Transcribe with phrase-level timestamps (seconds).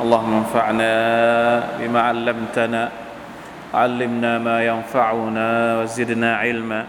[0.00, 0.92] اللهم انفعنا
[1.78, 2.82] بما علمتنا
[3.74, 6.80] علمنا ما ينفعنا وزدنا علما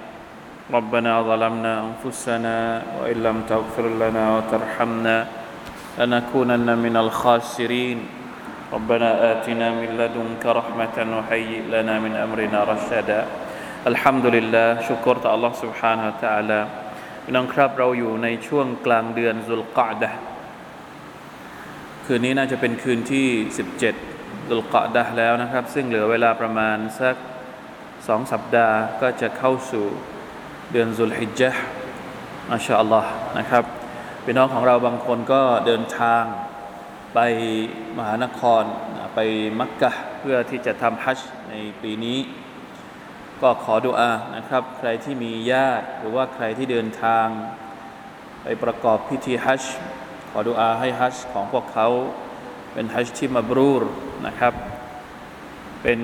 [0.73, 2.57] ربنا ظلمنا انفسنا
[2.99, 5.17] وان لم تغفر لنا وترحمنا
[5.99, 7.99] لنكونن من الخاسرين
[8.73, 13.21] ربنا اتنا من لدنك رحمه وهيئ لنا من امرنا رشدا
[13.91, 16.59] الحمد لله ชุกรต่อ Allah سبحانه และ تعالى
[17.23, 20.19] พี่น้องครับเราอยู่ในช่วงกลางเดือนซุลกะดะห์
[22.10, 23.26] คืนนี้น่าจะเป็นคืนที่
[23.90, 27.16] 17 ดุลกะดะแล้วนะครับ ซึ่งเหลือเวลาประมาณสัก
[28.08, 29.84] สองสัปดาห์ก็จะเข้าสู่
[30.72, 31.62] เดือนซุลฮิจญะห์
[32.50, 33.64] มาชาอัลลอฮ์นะครับ
[34.24, 36.22] พี่น้องของเราบางคนก็เดินทาง
[37.14, 37.18] ไป
[37.98, 38.62] มหานคร
[39.14, 39.18] ไป
[39.60, 42.18] มักกะเพื่อที่จะทำฮัจญ์ในปีนี้
[43.42, 47.26] ก็ขอดุอานะครับ ใครที่มีญาติหรือว่าใครที่เดินทาง
[48.42, 49.76] ไปประกอบพิธีฮัจญ์
[50.30, 51.88] ขอดุอาให้ฮัจญ์ของพวกเขา
[52.72, 53.82] เป็นฮัจญ์ที่มาบรูร
[54.26, 54.54] นะครับ
[55.82, 56.00] เป็น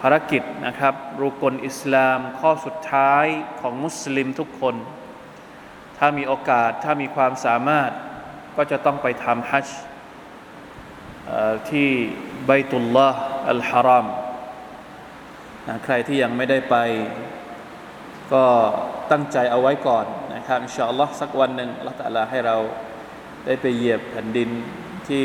[0.00, 3.26] ภารกิจนะครับรุกลอิสลามข้อสุดท้าย
[3.60, 4.74] ของมุสลิมทุกคน
[5.98, 7.90] ถ้ามีโอกาสถ้ามีความสามารถ
[8.56, 9.80] ก็จะต้องไปทำฮัจญ์
[11.70, 11.88] ที่
[12.46, 14.06] ไบตุลลาห์อัลฮารอม
[15.68, 16.76] นะใครที่ยังไม่ได้ไป
[18.32, 18.44] ก็
[19.10, 22.56] ตั้งใจเอาไว้ก่อนนะครับ อินชาอัลลอฮ์สักวันหนึ่งอัลลอฮฺตะลาให้เรา
[23.46, 24.50] ได้ไปเหยียบแผ่นดิน
[25.08, 25.24] ที่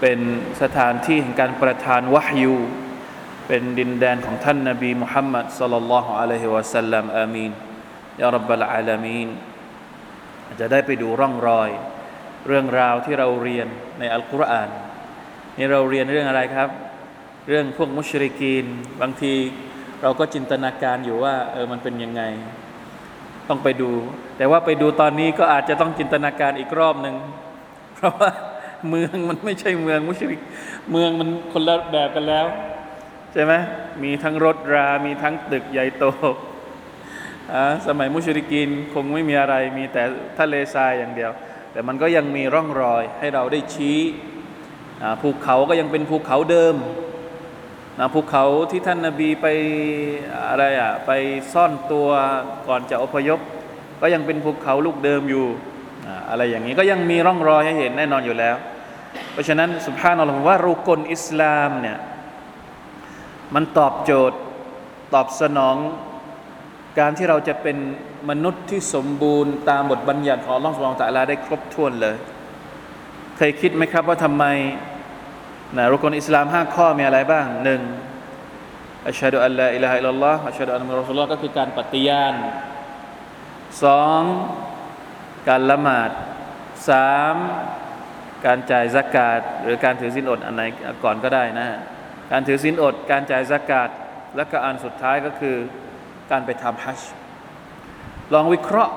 [0.00, 0.18] เป็น
[0.62, 2.54] สถานที่แห่งการประทานวะฮยู
[3.48, 7.52] เป็นดินแดนของท่านนบีมุฮัมมัดสลลัลลอฮุอะลัยฮิวะสัลลัมอามีน
[8.20, 9.28] ยารับบลอาลามีน
[10.60, 11.70] จะได้ไปดูร่องรอย
[12.46, 13.68] เรื่องราวที่เราเรียน
[13.98, 14.68] ในอัลกุรอาน
[15.56, 16.68] นี่เราเรียนเรื่องอะไรครับ
[17.48, 18.66] เรื่องพวกมุชริกีน
[19.00, 19.34] บางที
[20.02, 22.22] เราก็จินตนาการอยู่ว่าเออมันเป็นยังไง
[23.50, 23.90] ต้องไปดู
[24.36, 27.16] แต่ว่าไปดูตอนนี้ก็อาจจะต้องจินตนาการอีกรอบหนึ่ง
[27.96, 28.30] เพราะว่า
[28.88, 30.40] เมืองมันไม่ใช่เมืองมุชริก
[30.90, 32.46] เมืองมันคนละแบบกันแล้ว
[33.32, 33.52] ใช่ไหม
[34.02, 36.04] มีทั้งรถรา มีทั้งตึกใหญ่โต
[37.86, 40.02] สมัยมุชริกินคงไม่มีอะไรมีแต่
[40.38, 41.30] ทะเลทรายอย่างเดียว
[41.72, 43.98] แต่มันก็ยังมีร่องรอยให้เราได้ชี้
[45.20, 46.74] ภูเขาก็ยังเป็นภูเขาเดิม
[47.98, 49.46] นะภูเขาที่ท่านนาบีไป
[50.48, 51.10] อะไรอะไป
[51.52, 52.08] ซ่อนตัว
[52.68, 53.40] ก่อนจะอพยพ
[54.00, 55.46] ก็ยังเป็นภูเขาลูกเดิมอยู่
[56.30, 58.56] อะไรอย่างนี้ก็ยังมีร่องรอยให้เห็นแน่นอนอยู่แล้ว
[59.32, 61.98] เพราะฉะนั้นสุภาพนัลลอฮ์ว่ารุกลอิสลามเนี่ย
[63.54, 64.38] มันตอบโจทย์
[65.14, 65.76] ตอบสนอง
[66.98, 67.76] การที่เราจะเป็น
[68.30, 72.16] มนุษย์ที่สมบูรณ์ตามบทบัญญัติของลลอฮฺสุบฮานตะลาได้ครบถ้วนเลย
[73.36, 74.44] เคยคิดไหมครับว่าทำไม
[75.76, 77.80] นะรุกลอิสลามห้าข้อมีอะไรบ้างหนึ่ง
[79.08, 82.34] อัชฮะดุอัลลอฮฺอิลาฮะอิลลัลลอฮ์อัชฮะดุอันมุรอสุลลอฮ์ก็คือการปฏิญาณ
[83.84, 84.22] สอง
[85.48, 86.10] การละหมาด
[86.88, 87.36] สาม
[88.46, 90.62] การจ่ายสักาดหรือการถือสินอดอันไหน
[91.04, 91.68] ก่อนก็ได้นะ
[92.32, 93.88] การถือสินอด การจ่ายสักาด
[94.36, 95.56] และก็อันสุดท้ายก็คือ
[96.30, 97.12] การไปทำฮัจญ์
[98.32, 98.94] ลองวิเคราะห์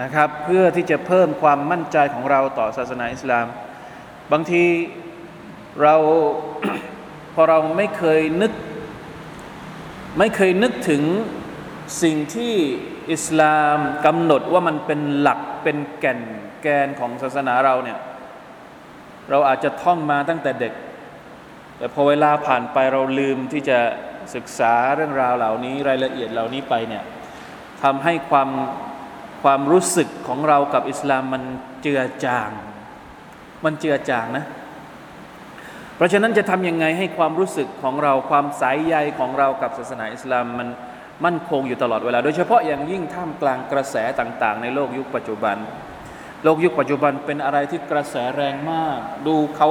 [0.00, 3.46] นะครับ เพื่อที่จะเพิ่มความมั่นใจของเราต่อศาสนาอิสลาม
[4.32, 4.62] บางที
[5.82, 5.94] เรา
[7.34, 8.52] พอเราไม่เคยนึก
[10.18, 11.02] ไม่เคยนึกถึง
[12.02, 12.54] สิ่งที่
[13.12, 16.20] อิสลามกำหนดว่ามันเป็นหลักเป็นแก่น
[16.62, 17.98] แกนของศาสนาเราเนี่ย
[19.30, 20.72] เราอาจจะท่องมาตั้งแต่เด็ก
[21.78, 23.78] แต่พอเวลาผ่านไปเราลืมที่จะ
[24.34, 27.04] ศึกษาเรื่องราวเหล่านี้รายละเอียดเหล่านี้ไปเนี่ย
[27.82, 28.50] ทำให้ความ
[29.42, 31.42] ความรู้สึกของเรากับอิสลามมัน
[31.82, 32.50] เจือจาง
[33.64, 34.44] มันเจือจางนะ
[36.00, 40.68] เพราะฉะนั้นจะทำยังไงให้ความรู้สึกของเราความสายใยของเรากับศาสนาอิสลามมัน
[41.24, 45.56] มั่นคงอยู่ตลอดเวลา โดยเฉพาะอย่างยิ่งท่ามกลางกระแสต่าง ๆ ในโลกยุคปัจจุบัน
[46.44, 49.70] โลกยุคปัจจุบันเป็นอะไรที่กระแสแรงมาก ดูเขา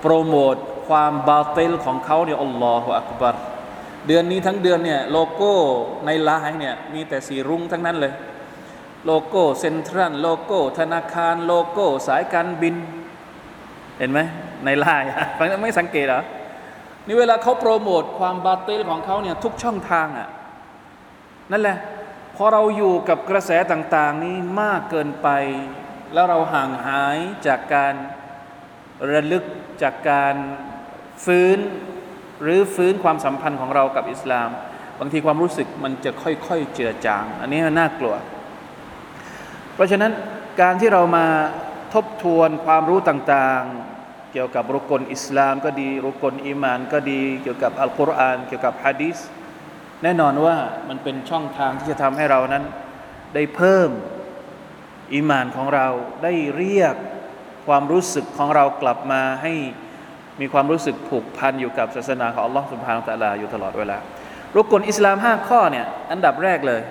[0.00, 0.54] โปรโมท
[0.88, 3.34] ความ باطل ของเขาเนี่ย الله أكبر
[4.06, 5.54] เดือนนี้ทั้งเดือนเนี่ยโลโก้
[6.06, 8.12] ในไลน์เนี่ยมีแต่สีรุ้งทั้งนั้นเลย
[9.06, 12.74] โลโก้เซ็นทรัลโลโก้ ธนาคารโลโก้ สายการบิน
[13.98, 14.20] เห็นไหม
[14.64, 15.08] ในไลน์
[15.38, 16.22] ฟังไม่สังเกตเหรอ
[17.06, 20.28] นี่เวลาเขาโปรโมทความ باطل ของเขาเนี่ยทุกช่องทางอะ่ะ
[21.52, 21.78] นั่นแหละ
[22.36, 25.28] พอเราอยู่กับกระแสต่าง ๆ นี้มากเกินไป
[26.12, 27.94] แล้วเราห่างหายจากการ
[29.12, 29.44] ระลึก
[29.82, 30.34] จากการ
[31.24, 31.58] ฟื้น
[32.42, 34.50] หรือฟื้นความสัมพันธ์ของเรากับอิสลาม
[35.00, 38.14] บางทีความรู้สึกมันจะค่อยๆเจือจาง อันนี้น่ากลัว
[39.74, 40.12] เพราะฉะนั้น
[40.60, 41.26] การที่เรามา
[41.94, 43.95] ทบทวนความรู้ต่างๆ
[44.38, 49.18] เกี่ยวกับรุกลอิสลามก็ดีรุกลอิมานก็ดี เกี่ยวกับอัลกุรอานเกี่ยวกับฮะดีษ
[50.02, 50.56] แน่นอนว่า
[50.88, 52.64] มันเป็นช่องทางที่จะทำให้เรานั้น
[53.34, 53.90] ได้เพิ่ม
[55.14, 55.86] อิมานของเรา
[56.22, 56.94] ได้เรียก
[57.66, 59.54] ความรู้สึกของเรากลับมาให้
[60.40, 63.98] มีความรู้สึกผูกพันอยู่กับศาสนาของอัลลอฮฺสุบฮานาตะลาอยู่ตลอดเวลา
[64.56, 66.82] รุกลอิสลามห้าข้อเนี่ยอันดับแรกเลย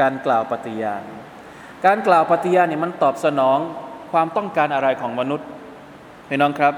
[0.00, 1.02] การกล่าวปฏิญาณ
[1.86, 3.58] การกล่าวปฏิญาณเนี่ยมันตอบสนอง
[4.12, 5.48] ความต้องการอะไรของมนุษย์
[6.28, 6.74] พี่น้องครับ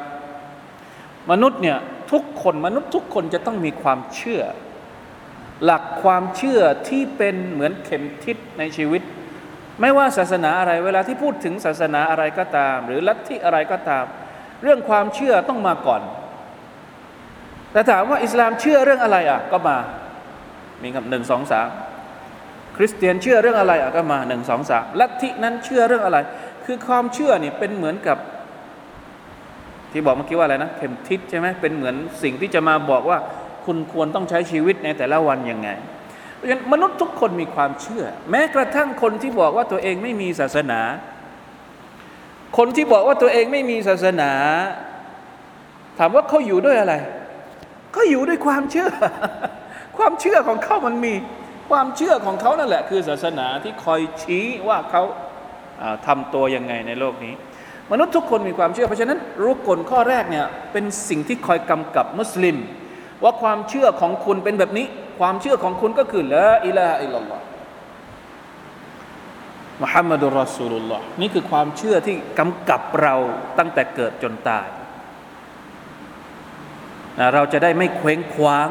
[1.30, 1.78] มนุษย์เนี่ย
[2.12, 4.42] ทุกคนมนุษย์ทุกคนจะต้องมีความเชื่อ
[5.64, 9.02] หลักความเชื่อที่เป็นเหมือนเข็มทิศในชีวิต
[9.80, 14.04] ไม่ว่าศาสนาอะไรเวลาที่พูดถึงศาสนาอะไรก็ตาม หรือลัทธิอะไรก็ตาม
[14.62, 16.02] เรื่องความเชื่อต้องมาก่อน
[17.72, 19.76] แต่ถามว่าอิสลามเชื่อเรื่องอะไรอะก็มา
[20.82, 21.68] มีคำหนึ่งสองสาม
[22.76, 26.18] คริสเตียนเชื่อเรื่องอะไรอะก็มาหนึ่งสองสามลัทธินั้นเชื่อเรื่องอะไร
[26.64, 28.18] คือความเชื่อเนี่ยเป็นเหมือนกับ
[29.92, 33.18] ที่บอกเมื่อกี้ว่าอะไรนะเข็มทิศใช่ไหมเป็นเหมือนสิ่งที่จะมาบอกว่า
[33.66, 35.68] คุณควรต้องใช้ชีวิตในแต่ละวันยังไง
[36.36, 40.80] เพราะฉะนั้นมนุษย์ทุกคนมีความเชื่อ แม้กระทั่งคนที่บอกว่าตัวเองไม่มีศาสนา
[42.58, 44.32] คนที่บอกว่าตัวเองไม่มีศาสนา
[45.98, 46.94] ถามว่าเขาอยู่ด้วยอะไร
[47.92, 48.88] เขาอยู่ด้วยความเชื่อ
[49.98, 51.14] ความเชื่อของเขามันมี
[51.70, 55.02] ความเชื่อของเขานั่นแหละ คือศาสนาที่คอยชี้ว่าเขา
[56.06, 57.34] ทำตัวยังไงในโลกนี้
[57.92, 62.56] มนุษย์ทุกคนมีความเชื่อ เพราะฉะนั้นรุกลข้อแรกเนี่ยเป็นสิ่งที่คอยกำกับมุสลิม
[63.22, 64.86] ว่าความเชื่อของคุณเป็นแบบนี้
[65.20, 67.44] ความเชื่อของคุณก็คือละอิลาฮะอิลลัลลอฮ์
[69.82, 73.14] มุฮัมมัดุลรอสูลุลลอฮ์นี่คือความเชื่อที่กำกับเรา
[73.58, 74.68] ตั้งแต่เกิดจนตาย
[77.18, 78.68] นะเราจะได้ไม่เคว้งคว้าง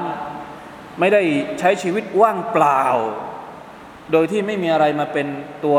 [0.99, 1.21] ไม่ได้
[1.59, 2.83] ใช้ชีวิตว่างเปล่า
[4.11, 5.27] โดยที่ไม่มีอะไรมาเป็น
[5.63, 5.77] ตัว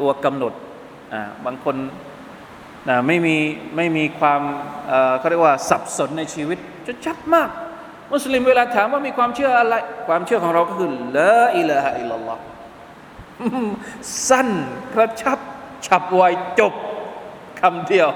[0.00, 0.52] ตัวกำหนด
[1.44, 1.76] บางคน
[2.88, 3.36] นะไม่มี
[3.76, 4.40] ไม่มีความ
[5.18, 7.48] เขาเรียกว่าสับสนในชีวิตจะชัดมาก
[8.12, 9.74] มุสลิมเวลาถามว่ามีความเชื่ออะไร
[10.08, 12.42] ความเชื่อของเราก็คือละอิละฮะอิลลัลลอฮ์
[14.28, 14.48] สั้น
[14.94, 15.38] กระชับ
[15.86, 16.22] ฉับไว
[16.60, 16.74] จบ
[17.60, 18.08] คำเดียว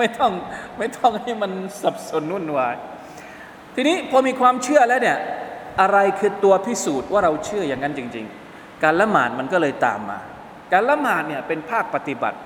[0.00, 0.32] ไม่ต้อง
[0.78, 1.52] ไม่ต้องให้มัน
[1.82, 2.76] สับสนวุ่นวาย
[3.74, 5.18] ทีนี้พอมีความเชื่อแล้วเนี่ย
[5.80, 10.18] อะไรคือตัวพิสูจน์ว่าเราเชื่ออย่างนั้นจริง ๆ การละหมาดมันก็เลยตามมา
[10.72, 12.38] การละหมาดเนี่ยเป็นภาคปฏิบัติ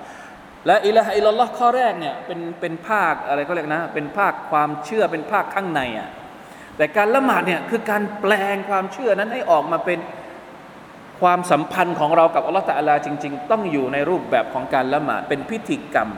[0.67, 6.09] และอิละฮะอิลลอฮ์ข้อแรกเนี่ยเป็นเป็นภาคอะไรก็เรียกนะ เป็นภาคความเชื่อเป็นภาคข้างในอะ
[6.77, 9.99] แต่การละหมาดเนี่ยคือการแปลงความเชื่อนั้นให้ออกมาเป็น
[11.21, 16.09] ความสัมพันธ์ของเรากับอัลลอฮฺตะลาจริง ๆ ต้องอยู่ในรูปแบบของการละหมาดเป็นพิธีกรรม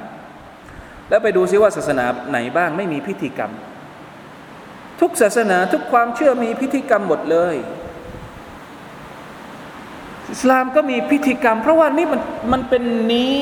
[1.09, 3.51] แล้วไปดูซิว่าศาสนาไหนบ้างไม่มีพิธีกรรม
[5.01, 7.55] ทุกศาสนาทุกความเชื่อมีพิธีกรรมหมดเลย
[10.31, 12.21] อิสลามก็มีพิธีกรรม เพราะว่านี่มัน
[12.51, 12.83] มันเป็น
[13.13, 13.39] นี้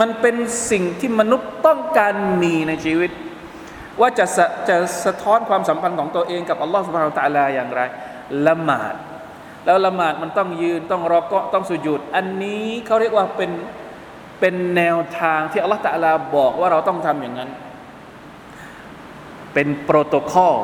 [0.00, 0.36] มันเป็น
[0.70, 3.10] สิ่งที่มนุษย์ต้องการมีในชีวิต
[4.00, 4.26] ว่าจะ
[4.68, 4.76] จะ
[5.06, 7.80] สะท้อนความสัมพันธ์ของตัวเองกับอัลลอฮฺสุบฮานาตะลาอย่างไร
[8.46, 8.94] ละหมาด
[9.64, 13.50] แล้วละหมาดมันต้องยืนต้องรอก็ต้องสุญูดอันนี้เขาเรียกว่าเป็น
[14.40, 17.50] เป็นแนวทางที่อัลลอฮฺตะลาบอกว่าเราต้องทำอย่างนั้น
[19.54, 20.56] เป็นโปรโตคอล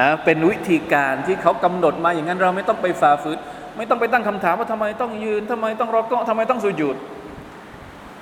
[0.00, 3.38] นะเป็นวิธีการที่เขากำหนดมาอย่างนั้นเราไม่ต้องไปฝ่าฝืน
[3.76, 6.96] ไม่ต้องไปตั้งคำถามว่าทำไมต้องยืนทำไมต้องรอก็ทำไมต้องสุญูด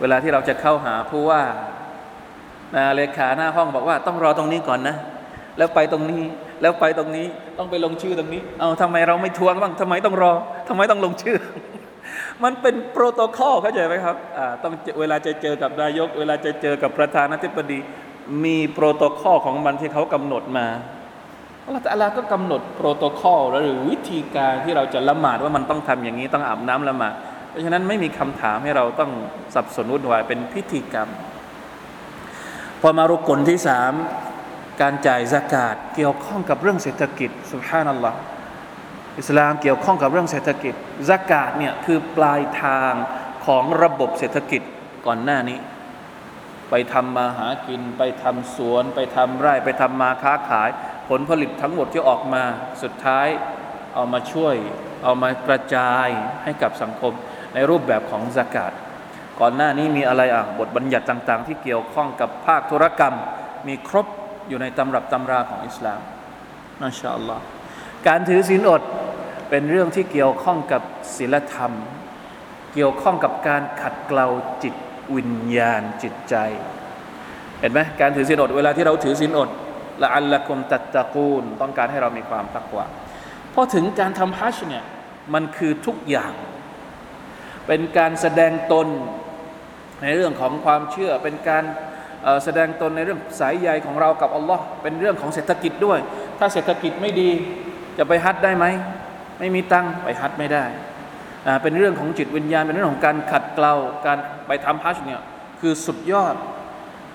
[0.01, 1.43] เวลาที่เราจะเข้าหาผู้ว่า
[2.77, 4.97] นะเลขาหน้าห้องบอกว่าต้องรอตรงนี้ก่อนนะ
[5.59, 6.23] แล้วไปตรงนี้
[6.63, 7.27] แล้วไปตรงนี้
[7.59, 10.33] ต้องไปลงชื่อตรงนี้ เอาทำไมเราไม่ทวงบ้างทำไมต้องรอ
[10.69, 11.39] ทำไมต้องลงชื่อ
[12.45, 17.79] มันเป็นโปรโตคอลเข้าใจไหมครับอ่าต้องเวลาจะเจอกับนายก เวลาจะเจอกับประธานาธิบดี
[18.45, 20.67] มีโปรโตคอลของมันที่เขากำหนดมา
[21.65, 27.15] อัลลอฮฺก็กำหนดโปรโตคอลหรือวิธีการที่เราจะละหมาดว่ามันต้องทำอย่างนี้ต้องอาบน้ำละหมาด
[27.51, 29.13] เพราะฉะนั้นไม่มีคำถามให้เราต้อง
[29.55, 31.09] สับสนวุ่นวายเป็นพิธีกรรม
[32.81, 33.93] พอมารุกลที่สาม
[34.81, 38.19] การจ่ายสกาดเกี่ยวข้องกับเรื่องเศรษฐกิจสุภานัลลอฮ์
[39.19, 40.75] อิสลามเกี่ยวข้องกับเรื่องเศรษฐกิจ
[41.09, 42.93] สกาดเนี่ยคือปลายทาง
[43.47, 44.63] ของระบบเศรษฐกิจ
[45.07, 45.59] ก่อนหน้านี้
[46.71, 50.69] ไปทำมาหากิน ไปทำสวน ไปทำไร่ไปทำมาค้าขาย
[51.09, 52.43] ผลผลิตทั้งหมดที่ออกมา
[52.83, 53.29] สุดท้าย
[53.95, 54.57] เอามาช่วย
[55.05, 56.09] เอามากระจาย
[56.45, 57.13] ให้กับสังคม
[57.55, 58.73] ในรูปแบบของสกาด
[59.41, 63.15] ก่อนหน้านี้มีอะไรอะบทบัญญัติต่างๆ ที่เกี่ยวข้องกับภาคธุรกรรม
[63.69, 64.07] มีครบ
[64.49, 66.01] อยู่ในตำรับตำราของอิสลาม
[66.83, 67.43] มาชาอัลลอฮ์
[68.07, 68.83] การถือศีลอด
[69.51, 70.83] เป็นเรื่องที่เกี่ยวข้องกับ
[71.17, 71.73] ศีลธรรม
[72.75, 74.27] เกี่ยวข้องกับการขัดเกลา
[74.63, 74.75] จิต
[75.17, 76.35] วิญญาณจิตใจ
[77.61, 79.51] เห็นไหมการถือศีลอด เวลาที่เราถือศีลอด
[80.03, 82.87] ละอัลละกุมตัตตะกูล ต้องการให้เรามีความตักวา
[83.55, 84.85] พอถึงการทำฮัจญ์เนี่ย
[85.35, 86.33] มันคือทุกอย่าง
[87.73, 88.89] เป็นการแสดงตน
[90.03, 91.65] ในเรื่องของความเชื่อ เป็นการ
[92.45, 95.99] แสดงตนในเรื่องสายใยของเรากับอัลลอฮ์เป็นเรื่องของเศรษฐกิจด้วย
[96.39, 97.31] ถ้าเศรษฐกิจไม่ดี
[97.99, 98.67] จะไปฮัดได้ไหม
[99.39, 100.65] ไม่มีตังไปฮัดไม่ได้
[101.63, 103.75] เป็นเรื่องของจิตวิญญาณ เป็นเรื่องของการขัดเกลา
[104.07, 105.23] การไปทำฮัจเนี่ย
[105.61, 106.35] คือสุดยอด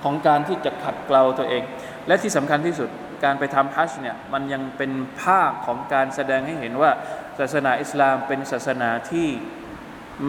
[0.03, 1.63] ของการที่จะขัดเกลาตัวเอง
[2.07, 2.89] และที่สำคัญที่สุด
[3.24, 6.91] การไปทำฮัจญ์เนี่ยมันยังเป็นภาคของการแสดงให้เห็นว่า
[7.39, 9.27] ศาสนาอิสลามเป็นศาสนาที่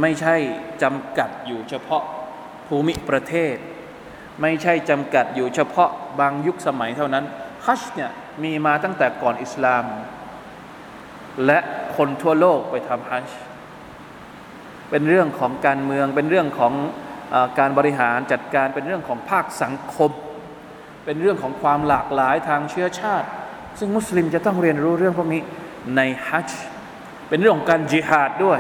[0.00, 0.35] ไม่ใช่
[0.83, 2.02] จำกัดอยู่เฉพาะ
[2.66, 3.57] ภูมิประเทศ
[4.43, 5.90] ไม่ใช่จำกัดอยู่เฉพาะ
[6.21, 7.25] บางยุคสมัยเท่านั้น
[7.66, 8.11] ฮัจเนี่ย
[8.43, 9.85] มีมาตั้งแต่ก่อนอิสลาม
[11.47, 11.59] และ
[11.97, 13.28] คนทั่วโลกไปทำฮัจ
[14.90, 16.73] เป็นเรื่องของการเมืองเป็นเรื่องของ
[17.35, 20.11] อการบริหารจัดการเป็นเรื่องของภาคสังคม
[21.05, 23.28] เป็นเรื่องของความหลากหลายทางเชื้อชาติ
[23.78, 25.43] ซึ่งมุสลิมจะต้องเรียนรู้เรื่องพวกนี้
[25.97, 26.50] ในฮัจ
[27.28, 28.59] เป็นเรื่องของการจิฮาดด้วย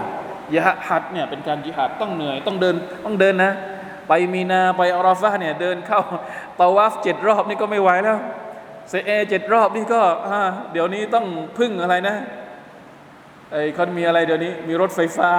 [0.54, 2.74] ยะฮัดเนี่ยเป็นการจิฮาดต้องเหนื่อยต้องเดิน
[3.04, 3.52] ต้องเดินนะ
[4.08, 6.00] ไปมีนาไปอาราฟะเนี่ยเดินเข้า
[6.58, 8.18] ตาวาฟเจ็ดรอบนี่ก็ไม่ไหวแล้ว
[8.88, 10.00] เซเอเจ็ดรอบนี่ก็
[10.72, 11.26] เดี๋ยวนี้ต้อง
[11.58, 12.16] พึ่งอะไรนะ
[13.52, 15.30] ไอ้คนมีอะไรเดี๋ยวนี้ มีรถไฟฟ้า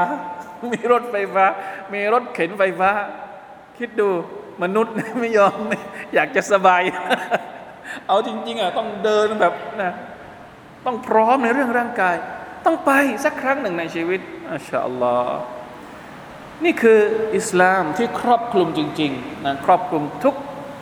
[0.73, 1.45] มีรถไฟฟ้า
[1.93, 2.89] มีรถเข็นไฟฟ้า
[3.77, 4.09] คิดดู
[4.63, 5.57] มนุษย์ไม่ยอม
[6.13, 6.81] อยากจะสบาย
[8.07, 9.91] เอาจริง ๆอะต้องเดินแบบนะ
[10.85, 12.15] ต้องพร้อมในเรื่องร่างกาย
[12.66, 12.90] ต้องไป
[13.24, 14.20] สักครั้งหนึ่งในชีวิต
[14.52, 15.38] อัชอัลลอฮ์
[16.64, 17.00] นี่คือ
[17.36, 20.34] อิสลามที่ครอบคลุมจริงๆนะครอบคลุมทุก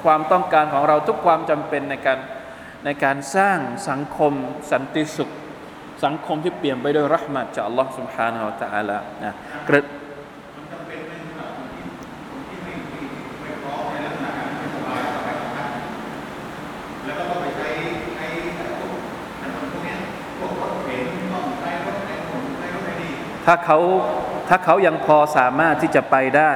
[0.04, 2.18] ความต้องการของเราทุกความจำเป็นในการ
[2.84, 4.32] ในการสร้างสังคม
[4.72, 5.30] สันติสุข
[6.04, 9.34] สังคมที่เปลี่ยนไปด้วยรัหมัดจากอัลลอฮ์ سبحانه และ تعالى นะ
[23.45, 23.77] ถ้าเขา
[24.49, 26.51] ถ้าเขายังพอสามารถที่จะไปได้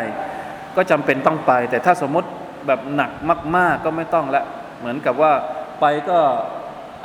[0.75, 2.29] ก็จำเป็นต้องไป แต่ถ้าสมมติ
[2.67, 3.11] แบบหนัก
[3.57, 4.43] มาก ๆ ก็ไม่ต้องละ
[4.79, 5.33] เหมือนกับว่า
[5.79, 6.19] ไปก็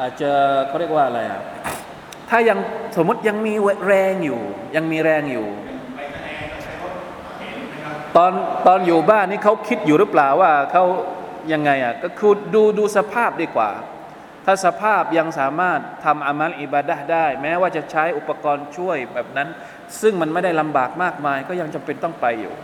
[0.01, 0.31] อาจจะ
[0.67, 1.43] เขาเรียกว่าอะไรอะ
[2.31, 2.59] ถ้ายัง
[2.97, 3.55] สมมติยังมี
[3.87, 4.41] แรงอยู่
[4.77, 5.47] ยังมีแรงอยู่
[8.17, 8.33] ตอน
[8.67, 10.85] ตอนอยู่บ้านนี่เขาคิดอยู่หรือเปล่าว่าเขา
[11.53, 13.71] ยังไงอะก็คือดูดูสภาพดีกว่า
[14.45, 19.49] ถ้าสภาพยังสามารถทำอามัลอิบาดะได้ แม้ว่าจะใช้อุปกรณ์ช่วยแบบนั้น
[20.01, 22.55] ซึ่งมันไม่ได้ลำบากมากมาย ก็ยังจำเป็นต้องไปอยู่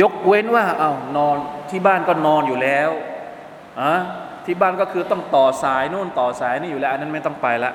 [0.00, 1.36] ยกเว้นว่าเอานอน
[1.70, 2.90] ที่บ้านก็นอนอยู่แล้ว
[3.80, 3.94] อะ
[4.46, 7.72] ที่บ้านก็คือต้องต่อสายนู่นต่อสายนี่อยู่แล้ว อันนั้นไม่ต้องไปละ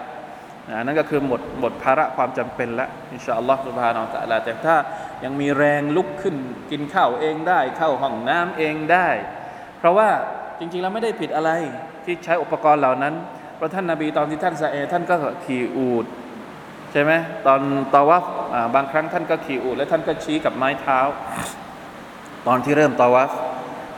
[0.78, 4.76] อันนั้นก็คือหมดหมดภาระความจำเป็นละอินชาอัลลอฮฺสุบฮานาอัลลอฮฺแต่ถ้า
[5.24, 6.36] ยังมีแรงลุกขึ้น
[6.72, 9.08] กินข้าวเองได้ เข้าห้องน้ำเองได้
[9.80, 10.10] เพราะว่า
[10.60, 11.52] จริงๆแล้วไม่ได้ผิดอะไร
[12.06, 13.14] ที่ใช้อุปกรณ์เหล่านั้น
[13.56, 15.16] เพราะท่านนาบีตอนที่ท่านซาเอท่านก็
[15.46, 16.06] ขี่อูด
[16.92, 17.12] ใช่ไหม
[17.48, 17.62] ตอน
[17.94, 18.26] ตอวัฟ
[18.76, 21.00] บางครั้งท่านก็ขี่อูดและท่านก็ชี้กับไม้เท้า
[22.48, 23.32] ตอนที่เริ่มตอวัฟ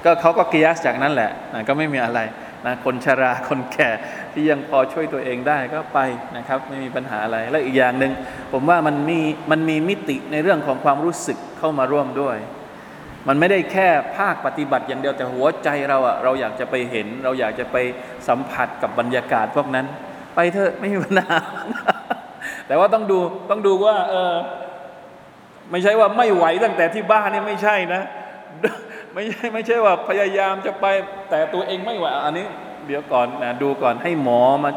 [0.05, 2.19] ก็เขาก็กิยาสจากนั้นแหละนะก็ไม่มีอะไร
[2.65, 3.89] นะคนชราคนแก่
[4.33, 6.00] ที่ยังพอช่วยตัวเองได้ก็ไป
[6.38, 8.12] นะครับ ไม่มีปัญหาอะไร และอีกอย่างหนึ่ง
[8.53, 9.19] ผมว่ามันมี
[9.51, 12.38] มันมีมิติในเรื่องของความรู้สึกเข้ามาร่วมด้วย
[13.27, 13.88] มันไม่ได้แค่
[14.18, 17.77] ภาคปฏิบัติอย่างเดียวแต่หัวใจเราอะเราอยากจะไปเห็น เราอยากจะไป
[18.27, 19.86] สัมผัสกับบรรยากาศพวกนั้น
[20.36, 21.38] ไปเถอะไม่มีปัญหา
[22.68, 24.34] แต่ว่าต้องดูต้องดูว่า เออ
[25.72, 28.01] ไม่ใช่ว่าไม่ไหวตั้งแต่ที่บ้านนี่ไม่ใช่นะ
[29.13, 30.86] ไม่ใช่ไม่ใช่ว่าพยายามจะไป
[31.30, 32.46] แต่ตัวเองไม่ไหวอันนี้
[32.88, 34.72] เดี๋ยวก่อนนะดูก่อนให้หมอมา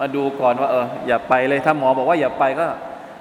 [0.00, 2.66] มาดูก่อนว่า เออ อย่าไปเลยถ้าหมอบอกว่าอย่าไปก็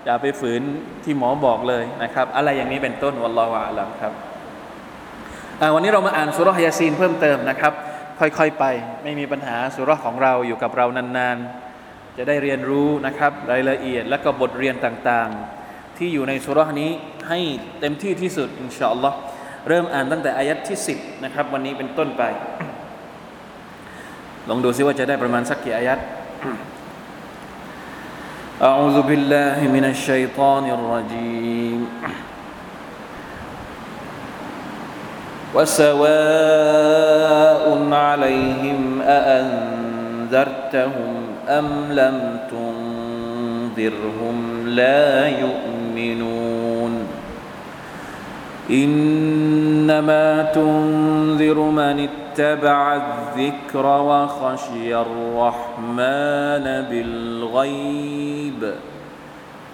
[0.06, 0.62] อย่าไปฝืน
[1.04, 4.14] ที่หมอบอกเลยนะครับ อะไรอย่างนี้เป็นต้นวัลลอฮฺอาลัมครับ
[5.75, 7.73] วันนี้เรามาอ่านสุรษยาซีนเพิ่มเติมนะครับ
[8.21, 8.65] ค่อยๆไป
[9.05, 16.91] ไม่มีปัญหาสุรษของเราอยู่กับเรานานๆ จะได้เรียนรู้นะครับรายละเอียดและก็บทเรียนต่างๆ ที่อยู่ในสุรษนี้
[17.29, 17.41] ให้
[17.81, 19.17] เต็มที่ที่สุดอินชาอัลลอฮ์
[19.69, 22.23] เริ่มอ่านตั้งแต่อายัดที่ 10นะครับวันนี้เป็นต้นไป
[24.49, 25.99] ลองดูซิว่าจะได้ประมาณสักกี่อายัด
[28.71, 31.81] أعوذ بالله من الشيطان الرجيم
[35.56, 37.12] وسواء
[37.92, 40.92] عليهم أأنذرتهم
[41.48, 42.40] أم لم
[43.78, 47.08] تنذرهم لا يؤمنون
[48.70, 58.74] إنما تنذر من اتبع الذكر وخشي الرحمن بالغيب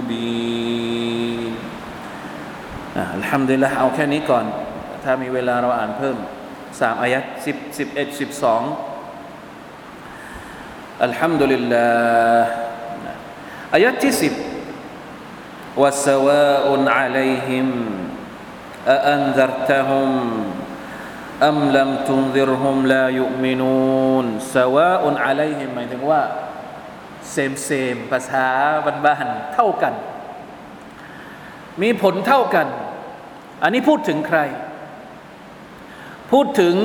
[0.00, 1.52] مبين
[2.96, 4.44] آه الحمد لله เอาแค่นี้ก่อน
[5.04, 6.16] ถ้ามีเวลาเราอ่านเพิ่ม
[6.80, 8.62] สามอายัดสิบสิบเอ็ดสิบสอง
[11.04, 11.86] อัลฮัมดุลิลลา
[12.38, 12.48] ห์
[13.74, 14.34] อายัดที่สิบ
[15.82, 17.68] وسواء عليهم
[18.88, 20.10] أأنذرتهم
[21.42, 26.20] أم لم تنذرهم لا يؤمنون سواء عليهم หมายถึงว่า
[27.31, 28.47] same same ภาษา
[29.05, 29.93] บ้านๆเท่ากัน
[31.81, 32.67] มีผลเท่ากัน
[33.63, 34.39] อันนี้พูดถึงใคร
[36.31, 36.75] พูดถึง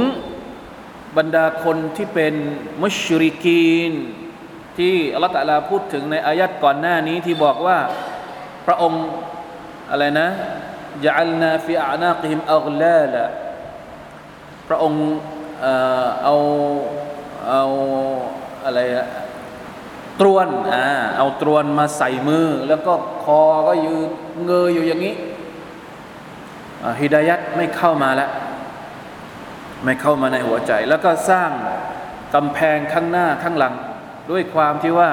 [1.16, 2.34] บรรดาคนที่เป็น
[2.82, 3.92] مشركين
[4.78, 7.78] ที่الله تعالى พูดถึงในอายัดก่อนหน้านี้ที่บอกว่า
[8.66, 9.04] พระองค์
[9.90, 10.28] อะไรนะ
[11.04, 13.24] جعلنا في أعناقهم أغلالا
[14.68, 15.02] พระองค์
[16.24, 16.34] เอา
[17.48, 17.64] เอา
[18.64, 19.06] อะไรอะ
[20.20, 22.92] ตรวนอ่าเอาตรวนมาใส่มือ แล้วก็
[23.22, 24.08] คอก็ยืน
[24.46, 25.14] เงยอยู่อย่างนี้
[27.00, 28.30] ฮิดายัดไม่เข้ามาแล้ว
[29.84, 31.50] ไม่เข้ามาในหัวใจ แล้วก็สร้าง
[32.34, 33.74] กำแพงข้างหน้าข้างหลัง
[34.30, 35.10] ด้วยความที่ว่า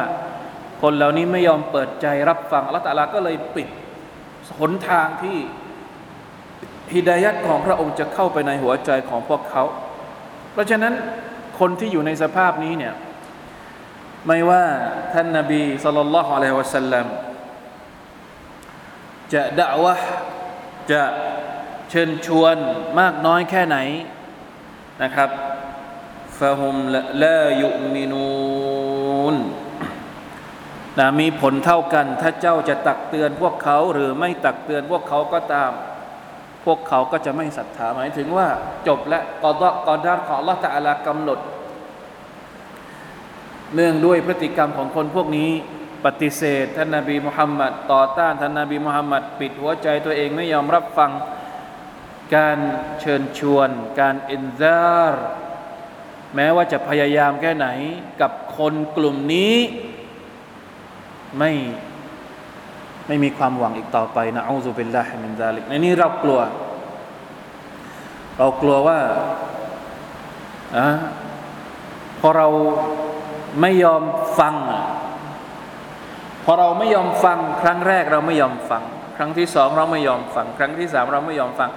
[0.81, 3.67] คนเหล่านี้ไม่ยอมเปิดใจรับฟังอัลลอฮฺตะอาลาก็เลยปิด
[4.59, 5.37] หนทางที่
[6.93, 9.63] ฮิดายัดของพระองค์จะเข้าไปในหัวใจของพวกเขา
[10.51, 10.93] เพราะฉะนั้น
[11.59, 12.93] คนที่อยู่ในสภาพนี้เนี่ย
[14.27, 14.65] ไม่ว่า
[15.13, 17.05] ท่านนาบีสุลต่านละฮ์อะลัยฮิวะสัลลัม
[19.33, 19.95] จะด่าวะ
[20.91, 21.03] จะ
[21.89, 22.55] เชิญชวน
[22.99, 23.77] มากน้อยแค่ไหน
[25.03, 25.29] นะครับ
[26.39, 26.75] ฟะฮุม
[27.23, 29.35] ลายุมินูน
[30.99, 35.71] นะมีผลเท่ากัน ถ้าเจ้าจะตักเตือนพวกเขาหรือไม่ตักเตือนพวกเขาก็ตาม
[36.65, 38.47] พวกเขาก็จะไม่ศรัทธาหมายถึงว่า
[38.87, 41.39] จบและกอดกอดาของละตะอลากำหนด
[43.75, 45.51] เนื่องด้วยพฤติกรรมของคนพวกนี้
[46.05, 51.11] ปฏิเสธท่านนาบีมุฮัมมัดต่อต้านท่านนาบีมุฮัมมัดปิดหัวใจตัวเองไม่ยอมรับฟัง
[52.35, 52.57] การ
[52.99, 55.25] เชิญชวน การอินซาร์
[56.35, 57.67] แม้ว่าจะพยายามแค่ไหน
[58.21, 59.55] กับคนกลุ่มนี้
[61.37, 61.51] ไม่
[63.07, 66.39] ไม่มีความหวังอีกต่อไปนะอูซุบิลลาฮิมินซาลิกในนี้เรากลัว
[68.37, 68.99] เรากลัวว่า
[70.77, 70.87] อะ
[72.19, 72.47] พอเรา
[73.61, 74.03] ไม่ยอม
[74.39, 74.55] ฟัง
[76.45, 78.83] พอเราไม่ยอมฟัง ครั้งแรกเราไม่ยอมฟัง
[79.17, 81.69] ครั้งที่สองเราไม่ยอมฟัง ครั้งที่สามเราไม่ยอมฟัง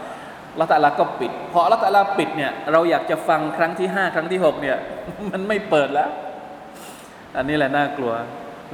[0.61, 4.77] ละตะลาก็ปิดพอละตะลาปิดเนี่ยเราอยากจะฟังครั้งที่ห้าครั้งที่หกเนี่ย
[5.31, 6.11] มันไม่เปิดแล้ว
[7.37, 8.12] อันนี้แหละน่ากลัว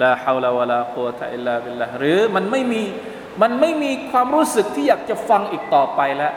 [0.03, 2.83] لا حول ولا قوة إلا بالله หรือมันไม่มี
[3.43, 6.33] มันไม่มีความรู้สึกที่อยากจะฟังอีกต่อไปแล้ว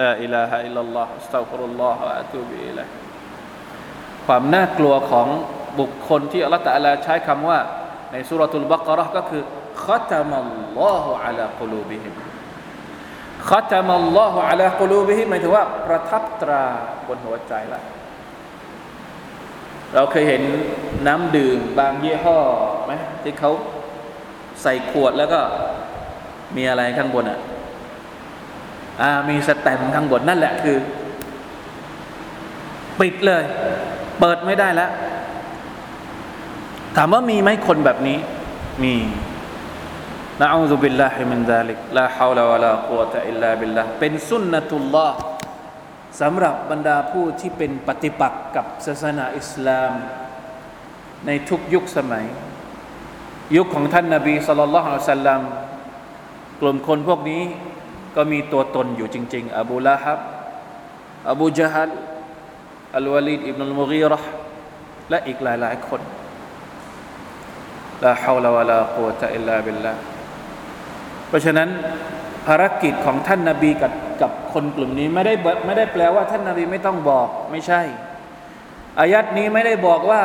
[0.00, 2.86] لا إله إلا الله أستغفر الله وأتوب إليه
[4.26, 5.28] ความน่ากลัวของ
[5.80, 7.58] บุคคลที่الله تعالى ใช้คำว่า
[8.12, 9.42] ในسورة البقرة ก็คือ
[9.84, 12.14] ختم الله على قلوبهم
[13.50, 16.64] ختم الله على قلوبهم หมายถึงว่าประทับตรา
[17.06, 17.80] บนหัวใจละ
[19.94, 20.42] เราเคยเห็น
[21.06, 22.38] น้ำดื่มบางยี่ห้อ
[22.84, 23.52] ไหมที่เขา
[24.62, 25.40] ใส่ขวดแล้วก็
[26.56, 27.38] มีอะไรข้างบนอะ
[29.00, 30.76] อ่ามีสแตมป์ข้างบนนั่นแหละคือ
[33.00, 33.44] ปิดเลย
[34.18, 34.90] เปิดไม่ได้แล้ว
[36.96, 38.18] ถามว่ามีไหมคนแบบนี้
[38.82, 38.94] มี
[40.40, 45.16] نعوذ بالله من ذلك لا حول ولا قوة إلا بالله เป็น سنة الله
[46.20, 49.92] สำหรับบรรดาผู้ที่เป็นปฏิปักษ์กับศาสนาอิสลาม
[51.26, 52.26] ในทุกยุคสมัย
[53.56, 55.40] ยุคของท่านนาบีสุลต่านละฮ์สัลลัม
[56.60, 57.42] กลุ่มคนพวกนี้
[58.16, 60.20] ก็มีตัวตนอยู่จริง ๆ อบูละฮับ
[61.30, 61.90] อบูจาฮัล
[62.96, 64.28] อัลวาลีดอิบนุลมุกีรห์
[65.10, 66.00] และอีกหลาย ๆ คน
[68.04, 69.92] ลาฮาวลาวะลากุวะตะอิลลาบิลลา
[71.28, 71.68] เพราะฉะนั้น
[72.46, 75.34] ภารกิจของท่านนาบีกับกับคนกลุ่มนี้ไม่ได้
[75.66, 77.80] ไม่ได้แปลว่าท่านนาบีไม่ต้องบอกไม่ใช่
[79.00, 80.22] อายัดนี้ไม่ได้บอกว่า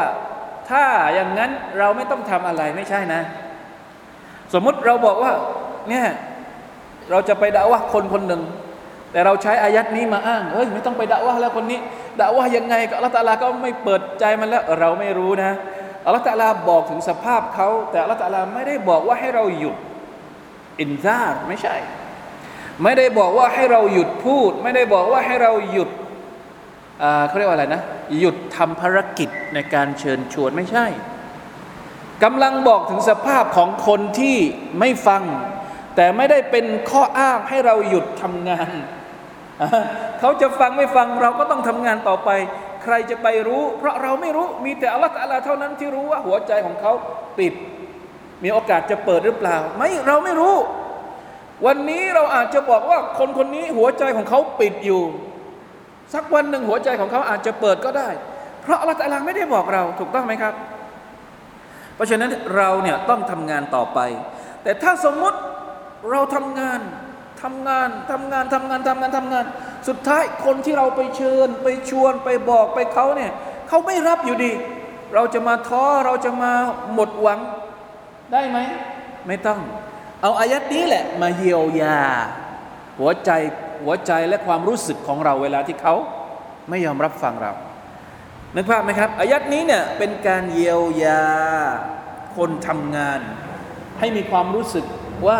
[0.69, 3.21] ถ้าอย่างนั้นเราไม่ต้องทำอะไรไม่ใช่นะ
[4.53, 5.32] สมมุติเราบอกว่า
[5.89, 6.06] เนี่ย
[7.10, 8.41] เราจะไปด่าว่าคนคนหนึ่ง
[9.12, 11.80] แต่เราใช้อายัดนี้มาอ้างเฮ้ยไม่ต้องไปด่าว่าแล้วคนนี้
[12.20, 15.52] ด่าว่ายังไงก็อัลลอฮฺตะลาก็ไม่เปิดใจมันแล้วเราไม่รู้นะ
[16.06, 19.76] อัลลอฮฺตะลาบอกถึงสภาพเขาแต่อัลลอฮฺตะลาไม่ได้บอกว่าให้เราหยุด
[20.82, 21.76] อินซาร์ไม่ใช่
[22.84, 25.89] ไม่ได้บอกว่าให้เราหยุดพูด ไม่ได้บอกว่าให้เราหยุด
[27.28, 27.82] เขาเรียกว่าอะไรนะ
[28.20, 30.86] หยุดทำภารกิจในการเชิญชวนไม่ใช่
[32.24, 34.38] กำลังบอกถึงสภาพของคนที่
[34.80, 35.24] ไม่ฟัง
[35.97, 38.69] แต่ไม่ได้เป็นข้ออ้างให้เราหยุดทำงาน
[40.19, 42.29] เขาจะฟังไม่ฟังเราก็ต้องทำงานต่อไป
[42.83, 46.91] ใครจะไปรู้ เพราะเราไม่รู้มีแต่อัลลอฮฺเท่านั้นที่รู้ว่าหัวใจของเขา
[47.38, 47.53] ปิด
[48.43, 50.55] มีโอกาสจะเปิดหรือเปล่า ไม่เราไม่รู้
[51.65, 55.01] วันนี้เราอาจจะบอกว่าคนคนนี้หัวใจของเขาปิดอยู่
[56.13, 58.10] สักวันหนึ่งหัวใจของเขาอาจจะเปิดก็ได้
[58.62, 60.53] เพราะอัลลอฮฺไม่ได้บอกเราถูกต้องไหมครับ
[61.95, 63.99] เพราะฉะนั้นเราเนี่ยต้องทำงานต่อไป
[64.63, 65.38] แต่ถ้าสมมติ
[66.12, 66.79] เราทำงาน
[67.41, 69.45] ทำงานทำงานทำงานทำงานทำงาน
[69.88, 73.31] สุดท้ายคนที่เราไปเชิญ ไปชวนไปบอกไปเขาเนี่ย
[73.67, 74.51] เขาไม่รับอยู่ดี
[75.13, 76.51] เราจะมาท้อเราจะมา
[76.93, 77.39] หมดหวัง
[78.31, 78.57] ได้ไหม
[79.27, 79.60] ไม่ต้อง
[80.21, 81.99] เอาอายัดนี้แหละ มาเยียวยา
[82.99, 83.31] หัวใจ
[83.83, 85.95] หัวใจและความรู้สึกของเราเวลาที่เขา
[86.69, 87.51] ไม่ยอมรับฟังเรา
[88.55, 91.23] นึกภาพไหมครับ อายัดนี้เนี่ยเป็นการเยียวยา
[92.36, 93.19] คนทำงาน
[93.99, 94.86] ให้มีความรู้สึก
[95.27, 95.39] ว่า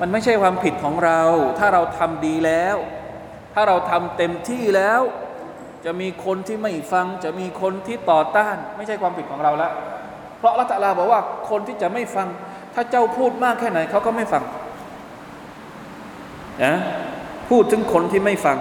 [0.00, 1.20] มันไม่ใช่ความผิดของเรา
[1.58, 2.76] ถ้าเราทำดีแล้ว
[3.54, 5.00] ถ้าเราทำเต็มที่แล้ว
[5.84, 9.72] จะมีคนที่ไม่ฟัง จะมีคนที่ต่อต้าน ไม่ใช่ความผิดของเราแล้ว
[10.38, 12.28] เพราะละตะลาบอกว่าคนที่จะไม่ฟัง
[12.74, 14.42] ถ้าเจ้าพูดมากแค่ไหนเขาก็ไม่ฟัง
[16.64, 16.74] นะ
[17.50, 18.58] พูดถึงคนที่ไม่ฟัง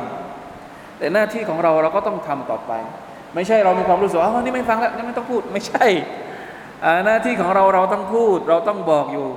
[0.97, 2.71] แต่หน้าที่ของเราเราก็ต้องทำต่อไป
[3.35, 5.87] ไม่ใช่เรามีความรู้สึกว่าอ๋อนี่ไม่ฟังแล้วนี่ไม่ต้องพูดไม่ใช่
[7.05, 9.27] หน้าที่ของเราเราต้องพูด เราต้องบอกอยู่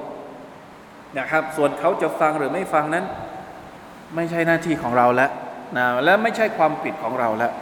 [1.18, 3.04] นะครับ ส่วนเขาจะฟังหรือไม่ฟังนั้น
[4.14, 5.30] ไม่ใช่หน้าที่ของเราแล้ว
[5.76, 7.52] นะและไม่ใช่ความผิดของเราแล้ว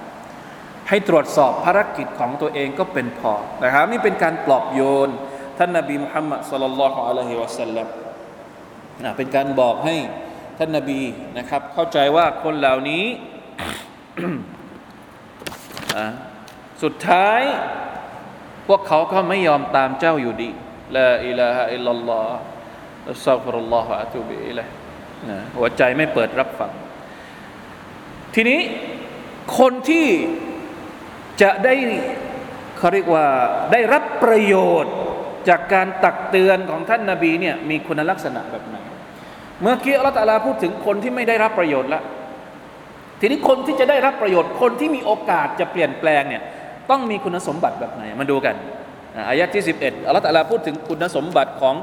[0.89, 3.33] ให้ตรวจสอบภารกิจของตัวเองก็เป็นพอ
[3.65, 5.09] นะครับ นี่เป็นการปลอบโยน
[5.59, 7.87] ท่านนบีมุฮัมมัดสุลลัลลอฮุอะลัยฮิวะสัลลัม
[9.05, 9.97] นะเป็นการบอกให้
[10.59, 11.01] ท่านนบี
[11.39, 13.05] นะครับ เข้าใจว่าคนเหล่านี้
[16.83, 17.41] สุดท้าย
[18.69, 20.51] พวกเขาก็ไม่ยอมตามเจ้าอยู่ดี
[20.97, 22.39] ละอิลาฮะอิลลัลลอฮ์
[23.11, 24.67] อัสซาฟุรุลลอฮฺอะตูบิอิลัย
[25.31, 26.71] นะหัวใจไม่เปิดรับฟัง
[28.35, 28.61] ทีนี้
[29.59, 30.07] คนที่
[31.43, 31.75] จะได้
[32.79, 33.27] เขาเรียกว่า
[33.73, 34.95] ได้รับประโยชน์
[35.49, 38.77] จากการตักเตือนของท่านนาบีเนี่ยมีคุณลักษณะแบบไหน
[39.63, 42.03] เมื่อกี้อัลลอฮฺตาลาพูดถึงคนที่ไม่ได้รับประโยชน์แล้ว
[43.21, 46.43] ทีนี้คนที่จะได้รับประโยชน์คนที่มีโอกาสจะเปลี่ยนแปลงเนี่ย
[46.91, 48.55] ต้องมีคุณสมบัติแบบไหนมาดูกัน
[49.29, 51.75] อายะที่ 11อัลลอฮฺตาลาพูดถึงคุณสมบัติของ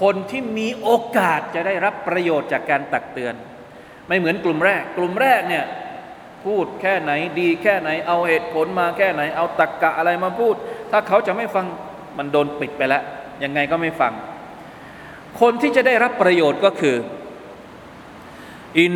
[0.00, 3.34] คนที่มีโอกาสจะได้รับประโยชน์จากการตักเตือน
[4.08, 5.64] ไม่เหมือนกลุ่มแรก กลุ่มแรกเนี่ย
[6.44, 10.54] พูดแค่ไหนดีแค่ไหน เอาเหตุผลมาแค่ไหน เอาตักกะอะไรมาพูด
[10.90, 11.66] ถ้าเขาจะไม่ฟัง
[12.18, 13.02] มันโดนปิดไปแล้ว
[13.44, 14.12] ยังไงก็ไม่ฟัง
[15.40, 16.96] คนที่จะได้รับประโยชน์ก็คือ
[18.80, 18.94] อิน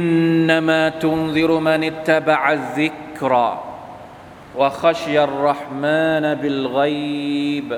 [0.49, 2.37] นามาตุนซิรุมานิตบะ
[2.77, 2.89] ซิ
[3.19, 3.51] กรา
[4.61, 6.79] วะขชยัรห์มานบิลไก
[7.69, 7.71] บ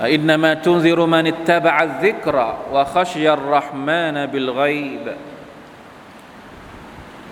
[0.00, 2.36] إنما تنذر من اتبع الذكر
[2.72, 5.04] وخشي الرحمن بالغيب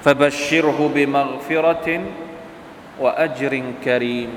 [0.04, 1.88] فبشره بمغفرة
[3.00, 3.52] وأجر
[3.84, 4.30] كريم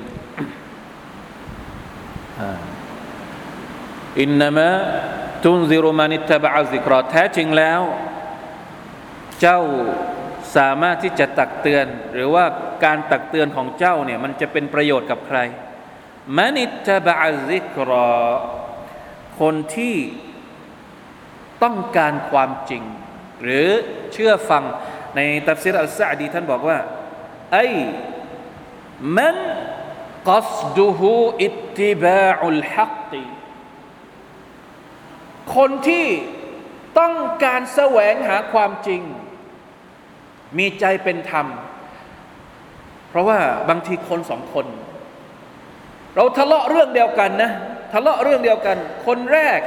[4.18, 4.70] إنما
[5.44, 7.82] تنذر من اتبع الذكر แท้จริงแล้ว
[9.42, 9.60] เจ้า
[10.56, 12.46] สามารถที่จะตักเตือน หรือว่า
[12.86, 15.40] การตักเตือนของเจ้าเนี่ยมันจะเป็นประโยชน์กับใคร
[16.39, 17.15] มันิตบะ
[17.49, 18.13] ซิกรอ
[19.41, 19.97] คนที่
[21.63, 22.83] ต้องการความจริง
[23.43, 23.69] หรือ
[24.13, 24.65] เชื่อฟัง
[25.17, 26.79] ในตัฟซีรอัลซาดีท่านบอกว่า
[27.53, 27.67] ไอ้
[29.17, 29.37] มัน
[30.29, 31.13] กัสดูฮู
[31.45, 33.23] อิตติบาอุลฮักตี
[35.57, 36.07] คนที่
[36.99, 39.03] ต้องการแสวงหาความจริง
[40.59, 41.47] มีใจเป็นธรรม
[43.09, 44.67] เพราะว่าบางทีคนสองคน
[46.17, 47.51] เราทะเลาะเรื่องเดียวกันนะ
[47.93, 48.77] ทะเลาะเรื่องเดียวกัน
[49.07, 49.61] คนแรก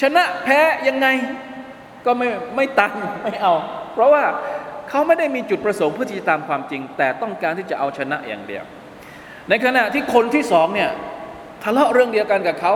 [0.00, 1.06] ชนะแพ้ยังไง
[2.06, 3.54] ก็ไม่ไม่ตังไม่เอา
[3.92, 4.24] เพราะว่า
[4.88, 8.64] เขาไม่ได้มีจุดประสงค์เพื่อที่จะตามความจริง แต่ต้องการที่จะเอาชนะอย่างเดียว
[9.48, 10.90] ในขณะที่คนที่สองเนี่ย
[11.64, 12.74] ทะเลาะเรื่องเดียวกันกับเขา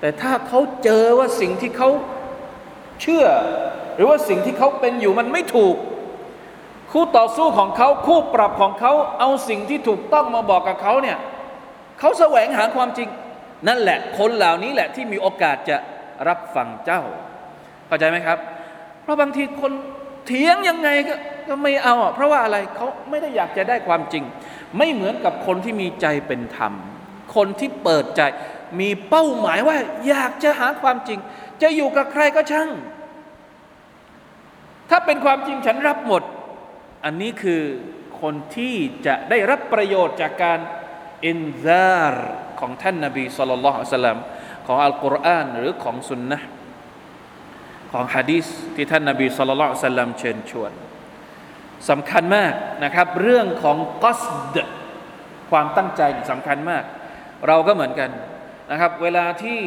[0.00, 1.88] แต่ถ้าเขาเจอว่าสิ่งที่เขา
[3.02, 3.26] เชื่อ
[3.96, 5.74] หรือว่าสิ่งที่เขาเป็นอยู่มันไม่ถูก
[6.92, 11.18] คู่ต่อสู้ของเขาคู่ปรับของเขาเอาสิ่งที่ถูกต้องมาบอกกับเขาเนี่ย
[11.98, 13.08] เขาแสวงหาความจริง
[13.68, 15.76] นั่นแหละคนเหล่านี้แหละที่มีโอกาสจะ
[16.28, 17.02] รับฟังเจ้า
[17.86, 18.38] เข้าใจไหมครับ
[19.02, 19.72] เพราะบางทีคน
[20.26, 21.14] เถียงยังไงก็
[21.48, 24.24] ก็ไม่เอาเพราะว่าอะไรเขาไม่ได้อยากจะได้ความจริง
[24.78, 26.72] ไม่เหมือนกับคนที่มีใจเป็นธรรม
[27.34, 28.22] คนที่เปิดใจ
[28.80, 29.76] มีเป้าหมายว่า
[30.08, 31.18] อยากจะหาความจริง
[31.62, 32.70] จะอยู่กับใครก็ช่าง
[34.90, 36.22] ถ้าเป็นความจริงฉันรับหมด
[37.04, 37.62] อันนี้คือ
[38.20, 38.74] คนที่
[39.06, 40.60] จะได้รับประโยชน์จากการ
[41.26, 44.18] อินซาร์ของท่านนาบีสุลต่านละสัลลัม
[44.66, 46.38] ของอัลกุรอานหรือของสุนนะ
[47.92, 50.72] ของฮะดีษที่ท่านนาบีสุลต่านละสัลลัมเชิญชวน
[51.90, 52.52] สำคัญมาก
[52.84, 54.24] นะครับ เรื่องของกัส
[54.56, 54.58] ด
[55.50, 56.84] ความตั้งใจสำคัญมาก
[57.46, 58.10] เราก็เหมือนกัน
[58.70, 59.60] นะครับ เวลาที่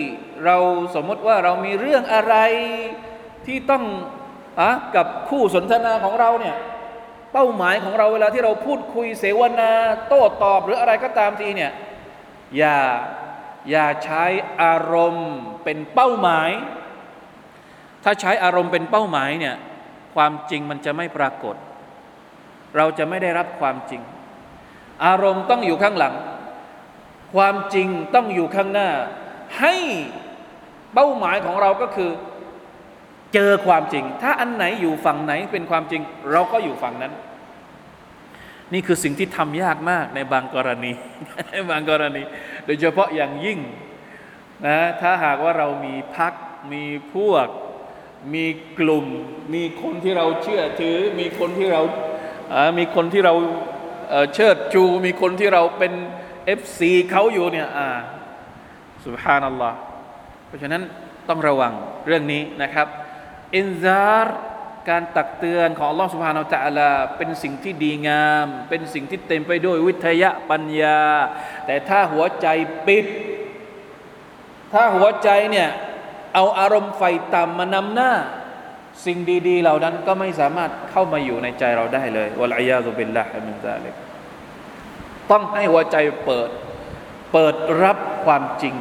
[0.45, 0.57] เรา
[0.95, 2.35] สมมติว่าเรามีเรื่องอะไร
[3.45, 3.83] ที่ต้อง
[4.59, 6.55] อะกับคู่สนทนาของเราเนี่ย
[7.37, 9.71] เป้าหมายของเราเวลาที่เราพูดคุยเสวนา
[10.07, 11.71] โต้ตอบหรืออะไรก็ตามทีเนี่ย
[12.57, 12.77] อย่า
[13.69, 14.23] อย่าใช้
[14.61, 15.31] อารมณ์
[15.63, 16.49] เป็นเป้าหมาย
[18.03, 19.55] ถ้าใช้อารมณ์เป็นเป้าหมายเนี่ย
[20.15, 21.55] ความจริงมันจะไม่ปรากฏ
[22.77, 24.01] เราจะไม่ได้รับความจริง
[25.05, 26.15] อารมณ์ต้องอยู่ข้างหลัง
[27.35, 28.89] ความจริงต้องอยู่ข้างหน้า
[29.59, 29.75] ให้
[30.93, 32.11] เป้าหมายของเราก็คือ
[33.35, 37.13] เจอความจริง ถ้าอันไหนอยู่ฝั่งไหนเป็นความจริง เราก็อยู่ฝั่งนั้น
[38.73, 40.91] นี่คือสิ่งที่ทำยากมากในบางกรณี
[41.51, 42.23] ในบางกรณี
[42.65, 43.59] โดยเฉพาะอย่างยิ่ง
[44.67, 46.33] นะถ้าหากว่าเรามีพัก
[46.73, 47.47] มีพวก
[48.33, 48.45] มี
[48.79, 49.05] กลุ่ม
[49.53, 51.81] มีคนที่เราเชื่อถือ มีคนที่เรา
[52.77, 53.33] มีคนที่เรา
[54.33, 55.93] เชิดชู มีคนที่เราเป็น
[56.45, 57.87] เอฟซีเขาอยู่เนี่ยอ่า
[59.05, 59.77] سبحان الله
[60.47, 60.81] เพราะฉะนั้น
[61.29, 61.73] ต้องระวัง
[62.07, 62.87] เรื่องนี้นะครับ
[63.55, 64.37] إنذار
[64.89, 71.01] การตักเตือนของ الله سبحانه وتعالى เป็นสิ่งที่ดีงาม เป็นสิ่งที่เต็มไปด้วยวิทยาปัญญา
[71.65, 72.47] แต่ถ้าหัวใจ
[72.87, 73.05] ปิด
[74.73, 75.69] ถ้าหัวใจเนี่ย
[76.33, 77.03] เอาอารมณ์ใฝ่
[77.33, 78.11] ต่ำมานำหน้า
[79.05, 83.93] สิ่งดีๆ เหล่านั้นก็ไม่สามารถเข้ามาอยู่ในใจเราได้เลยوالعياذ بالله من ذلك
[85.31, 86.49] ต้องให้หัวใจเปิด
[87.33, 88.75] เปิดรับความจริง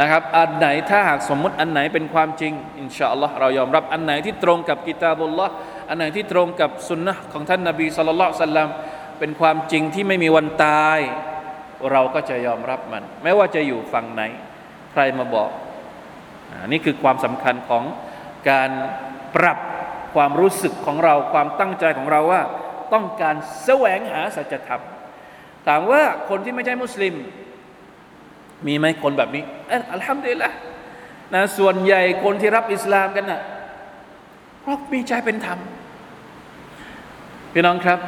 [0.00, 5.52] นะครับอันไหนถ้าหากสมมุติอันไหนเป็นความจริง อินชาอัลลอฮ์เรายอมรับอันไหนที่ตรงกับกิตาบุลลอฮ์
[5.88, 8.68] อันไหนที่ตรงกับสุนนะของท่านนาบีสุลต่านสัลลัม
[9.18, 11.00] เป็นความจริงที่ไม่มีวันตาย
[11.92, 14.22] เราก็จะยอมรับมัน ไม่ว่าจะอยู่ฝั่งไหน
[14.92, 15.50] ใครมาบอก
[16.72, 17.84] นี่คือความสำคัญของ
[18.50, 18.70] การ
[19.36, 19.58] ปรับ
[20.14, 22.42] ความรู้สึกของเราความตั้งใจของเราว่า
[22.92, 24.82] ต้องการแสวงหาสัจธรรม
[25.66, 27.14] ถามว่าคนที่ไม่ใช่มุสลิม
[28.66, 29.42] มีไหมคนแบบนี้
[29.92, 30.50] อัลฮัมดุลิลละ
[31.34, 33.40] นะส่วนใหญ่คนที่รับอิสลามกันนะ่ะ
[34.60, 35.58] เพราะมีใจเป็นธรรม
[37.52, 37.98] พี่น้องครับ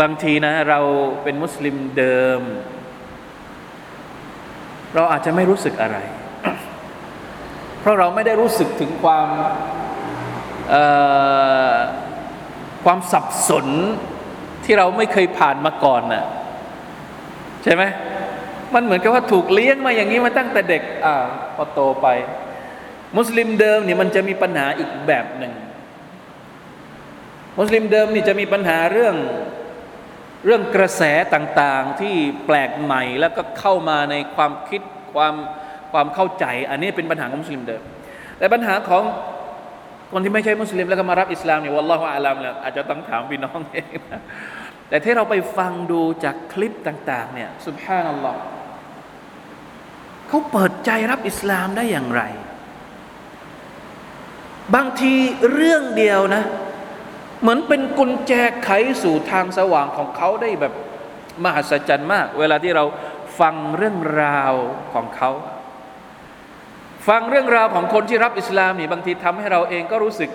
[0.00, 0.80] บางทีนะ เรา
[1.22, 2.40] เป็นมุสลิมเดิม
[4.94, 5.96] เราอาจจะไม่รู้สึกอะไร
[7.80, 9.28] เพราะเราไม่ได้รู้สึกถึงความ
[12.84, 13.66] ความสับสน
[14.64, 16.24] ที่เราไม่เคยผ่านมาก่อนนะ่ะ
[17.62, 17.82] ใช่ไหม
[18.74, 21.26] มันเหมือนกับว่าถูกเลี้ยงมาอย่างนี้มาตั้งแต่เด็กอ่า
[21.56, 22.06] พอโตไป
[23.18, 25.52] มุสลิมเดิมเนี่ยมันจะมีปัญหาอีกแบบหนึ่ง
[27.58, 29.16] มุสลิมเดิมนี่จะมีปัญหาเรื่อง
[30.44, 31.02] เรื่องกระแส
[31.34, 32.14] ต่างๆที่
[32.46, 34.82] แปลกใหม่แล้วก็เข้ามาในความคิด
[35.14, 35.34] ความ
[35.92, 37.82] ความเข้าใจ อันนี้เป็นปัญหาของมุสลิมเดิม
[38.38, 39.02] แต่ปัญหาของ
[40.12, 44.20] คนที่ไม่ใช่มุสลิมแล้วก็มารับอิสลามเนี่ยวัลลอฮฺอาลัมเนี่ยอาจจะต้องถามพี่น้องเองนะ
[44.88, 48.40] แต่ที่เราไปฟังดูจากคลิปต่าง ๆ เนี่ยสุบฮานัลลอฮ์
[50.28, 52.22] เขาเปิดใจรับอิสลามได้อย่างไร
[54.74, 55.14] บางที
[55.52, 56.42] เรื่องเดียวนะ
[57.40, 58.32] เหมือนเป็นกุญแจ
[58.64, 58.70] ไข
[59.02, 60.72] สู่ทางสว่างของเขาได้แบบ
[61.44, 62.84] มหัศจรรย์มาก เวลาที่เรา
[63.40, 64.52] ฟังเรื่องราว
[64.94, 65.30] ของเขา
[67.08, 70.30] ฟังเรื่องราวของคนที่รับอิสลามนี่บางทีทำให้เราเองก็รู้สึก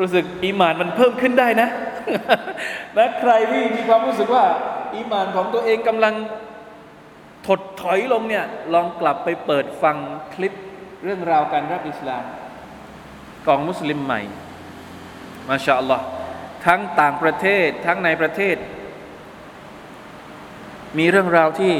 [0.00, 1.68] รู้สึกอีมานมันเพิ่มขึ้นได้นะ
[2.96, 4.44] นะใครที่มีความรู้สึกว่า
[4.94, 6.14] อีมานของตัวเองกำลัง
[7.46, 9.96] ถดถอยลงเนี่ยลองกลับไปเปิดฟัง
[10.34, 10.52] คลิป
[11.04, 12.24] เรื่องราวการรับอิสลาม
[13.46, 14.20] ของมุสลิมใหม่
[15.48, 16.04] มาชาอัลลอฮ์
[16.66, 18.56] ทั้งต่างประเทศทั้งในประเทศ
[20.98, 21.74] มีเรื่องราวที่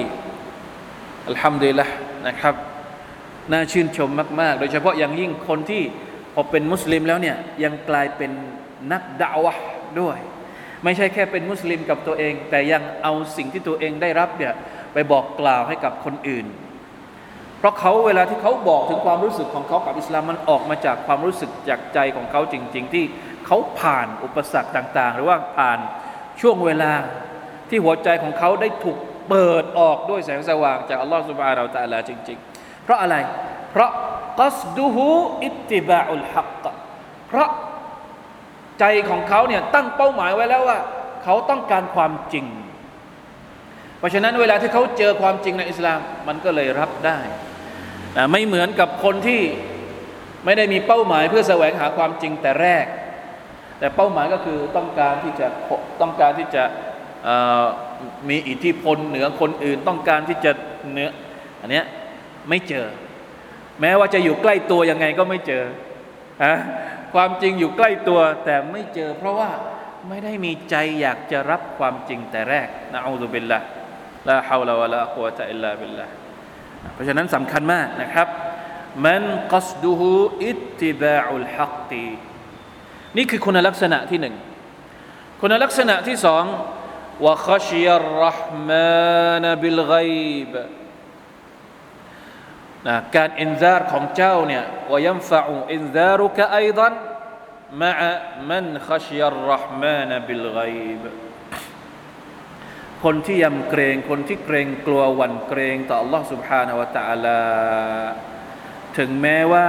[1.28, 1.86] อัลฮัมดุลิลละ
[2.28, 2.54] นะครับ
[3.52, 5.82] น่าชื่นชมมาก ๆ โดยเฉพาะอย่างยิ่งคนที่
[6.34, 8.30] พอเป็นมุสลิมแล้วเนี่ยยังกลายเป็น
[8.92, 9.54] นักดาวะ
[10.00, 10.18] ด้วย
[10.84, 14.52] ไม่ใช่แค่เป็นมุสลิมกับตัวเอง แต่ยังเอาสิ่งที่ตัวเองได้รับเนี่ย
[14.92, 16.46] ไปบอกกล่าวให้กับคนอื่น
[17.58, 23.04] เพราะเขาเวลาที่เขาบอกถึงความรู้สึกของเขากับอิสลามมันออกมาจากความรู้สึกจากใจของเขาจริง ๆ ที่
[23.46, 25.78] เขาผ่านอุปสรรคต่าง ๆ หรือว่าผ่าน
[26.40, 26.92] ช่วงเวลา
[27.68, 28.98] ที่หัวใจของเขาได้ถูก
[29.28, 33.16] เปิดออกด้วยแสงสว่างจากอัลลอฮฺสุบฮาเราตะลาจริง ๆ เพราะอะไร
[33.70, 33.90] เพราะ
[34.40, 35.06] กัสดูฮู
[35.44, 36.64] อิติบะอุลฮัก
[37.28, 37.48] เพราะ
[38.80, 40.78] ใจของเขาเนี่ยตั้งเป้าหมายไว้แล้วว่า
[41.24, 42.46] เขาต้องการความจริง
[44.00, 47.18] เพราะฉะนั้นเวลาที่เขาเจอความจริงในอิสลามมันก็เลยรับได้
[48.16, 49.42] นะไม่เหมือนกับคนที่
[50.44, 52.86] ไม่ได้มีเป้าหมายเพื่อแสวงหาความจริงแต่แรก
[53.78, 55.46] แต่เป้าหมายก็คือต้องการที่จะ
[56.00, 56.64] ต้องการที่จะ
[58.28, 60.52] มีอิทธิพลเหนือคนอื่น ต้องการที่จะ
[60.92, 61.10] เนื้อ
[61.60, 61.84] อันเนี้ย
[62.48, 62.86] ไม่เจอ
[63.80, 65.64] แม้ว่าจะอยู่ใกล้ตัวยังไงก็ไม่เจอ
[66.42, 66.52] อะ
[67.14, 69.50] ความจริงอยู่ใกล้ตัวแต่ไม่เจอ เพราะว่า
[70.08, 73.60] ไม่ได้มีใจอยากจะรับความจริงแต่แรกนะอูซุบิลละ
[74.28, 76.06] ลาฮาวลาวะลากุวะตะอิลลาบิลละ
[76.92, 78.28] เพราะฉะนั้นสำคัญมากนะครับ
[79.04, 79.22] من
[79.52, 82.08] قصده اتباع الحق
[83.16, 84.34] นี่คือคุณลักษณะที่หนึ่ง
[85.40, 86.44] คุณลักษณะที่สอง
[87.26, 90.54] وخشي الرحمن بالغيب
[92.86, 101.04] นะการ إنذار ของเจ้าเนี่ยوينفع إنذارك أيضا من خشي الرحمن بالغيب
[103.03, 107.39] คนที่ยำเกรงคนที่เกรงกลัววันเกรงต่อ Allah سبحانه และ تعالى
[108.97, 109.67] ถึงแม้ว่า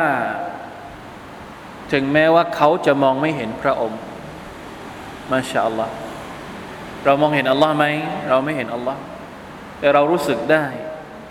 [1.92, 4.00] ถึงแม้ว่าเขาจะมองไม่เห็นพระองค์
[5.30, 5.92] มาชาอัลลอฮ์
[7.04, 7.84] เรามองเห็นอัลลอฮ์ไหม
[8.28, 9.00] เราไม่เห็นอัลลอฮ์
[9.78, 10.64] แต่เรารู้สึกได้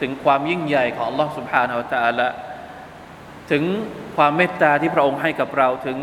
[0.01, 2.28] ถึงความยิ่งใหญ่ของอัลลอฮ์ سبحانه และ تعالى
[3.51, 3.63] ถึง
[4.15, 5.97] ความเมตตาที่พระองค์ให้กับเราถึง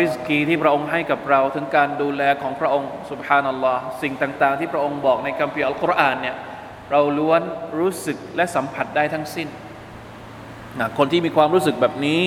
[0.00, 6.36] ริสกีที่พระองค์ให้กับเราถึงการดูแลของพระองค์สุบฮานัลลอฮ์สิ่งต่างๆ ที่พระองค์บอกในคัมภีร์อัลกุรอานเนี่ย
[6.90, 7.42] เราล้วน
[7.78, 9.48] รู้สึกและสัมผัสได้ทั้งสิ้น
[10.98, 12.22] คนที่มีความรู้สึกแบบนี้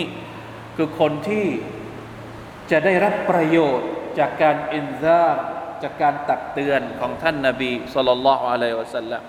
[0.78, 1.46] คือคนที่
[2.72, 5.26] จะได้รับประโยชน์จากการอินซา
[5.84, 9.22] จากการตักเตือนของท่านนาบีสุลต่านละอะลัยวะสัลลัม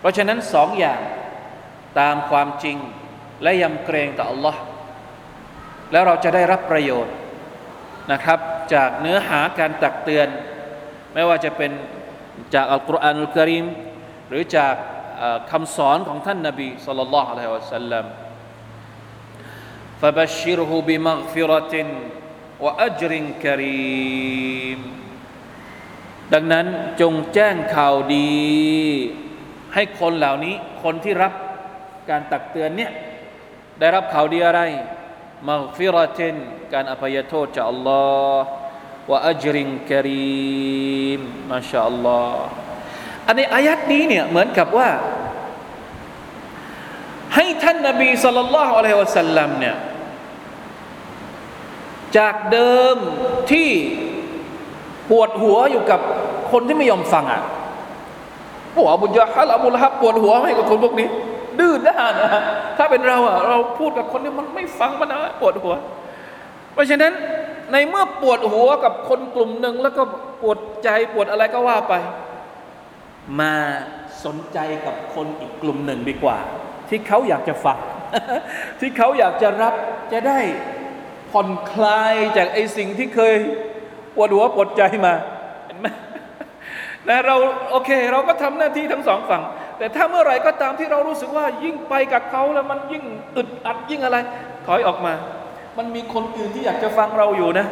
[0.00, 1.00] เพราะฉะนั้นสองอย่าง
[2.00, 2.76] ตามความจริง
[3.42, 4.56] และยำเกรงต่อ Allah
[5.92, 7.14] แล้วเราจะได้รับประโยชน์
[8.11, 8.39] นะครับ
[8.73, 10.27] จากเนื้อหาการตักเตือน
[11.13, 11.71] ไม่ว่าจะเป็น
[12.53, 13.65] จากอัลกุรอานอัลกิริม
[14.29, 14.75] หรือจาก
[15.51, 18.05] คำสอนของท่านนาบีสุลต่านละอะลัยวะสัลลัม
[20.01, 21.75] فبشره بمغفرة
[22.63, 24.79] وأجر كريم
[26.33, 26.65] ดังนั้น
[27.01, 28.31] จงแจ้งข่าวดี
[29.73, 31.33] ให้คนเหล่านี้ คนที่รับ
[32.09, 32.91] การตักเตือนเนี่ย
[33.79, 34.61] ได้รับข่าวดีอะไร
[35.48, 36.34] มักฟิรติน
[36.72, 38.02] การอภัยโทษจากอัลลอ
[38.36, 38.44] ฮ์
[39.10, 42.44] ว่าอัจริงกรีมมาชาอัลลอฮ์
[43.26, 44.88] อันในอายัดนี้เนี่ยเหมือนกับว่า
[47.34, 49.76] ให้ท่านนบีสุลต่านละฮ์อะลัยฮิวะสัลลัมเนี่ย
[52.16, 52.96] จากเดิม
[53.50, 53.70] ที่
[55.10, 56.00] ปวดหัวอยู่กับ
[56.52, 57.42] คนที่ไม่ยอมฟังอะ
[58.72, 61.08] โอ้อบุญยาฮัลอบุลฮับปวดหัวให้กับคนพวกนี้
[61.60, 62.42] ดื้อด้านนะ
[62.78, 65.74] ถ้าเป็นเราอะเราพูดกับคนนี้มันไม่ฟังมันนะปวดหัว
[66.72, 67.12] เพราะฉะนั้น
[67.72, 70.02] ในเมื่อปวดหัวกับคนกลุ่มหนึ่งแล้วก็
[70.42, 71.94] ปวดใจปวดอะไรก็ว่าไป
[73.40, 73.54] มา
[74.24, 76.38] สนใจกับคนอีกกลุ่มหนึ่งดีกว่า
[76.88, 77.78] ที่เขาอยากจะฟัง
[78.80, 79.74] ที่เขาอยากจะรับ
[80.12, 80.38] จะได้
[81.30, 83.34] ผ่อนคลายจากไอ้สิ่งที่เคย
[84.14, 85.14] ปวดหัวปวดใจมา
[85.66, 85.86] เห็นไหม
[87.08, 87.36] นะเรา
[87.70, 89.42] โอเค เราก็ทำหน้าที่ทั้งสองฝั่ง
[89.78, 93.04] แต่ถ้าเมื่อไหร่ก็ตามที่เรารู้สึกว่ายิ่งไปกับเขาแล้วมันยิ่ง
[93.36, 94.16] อึดอัดยิ่งอะไร
[94.66, 95.12] ถอยออกมา
[95.78, 97.66] มันมีคนอื่นที่อยากจะฟังเราอยู่นะ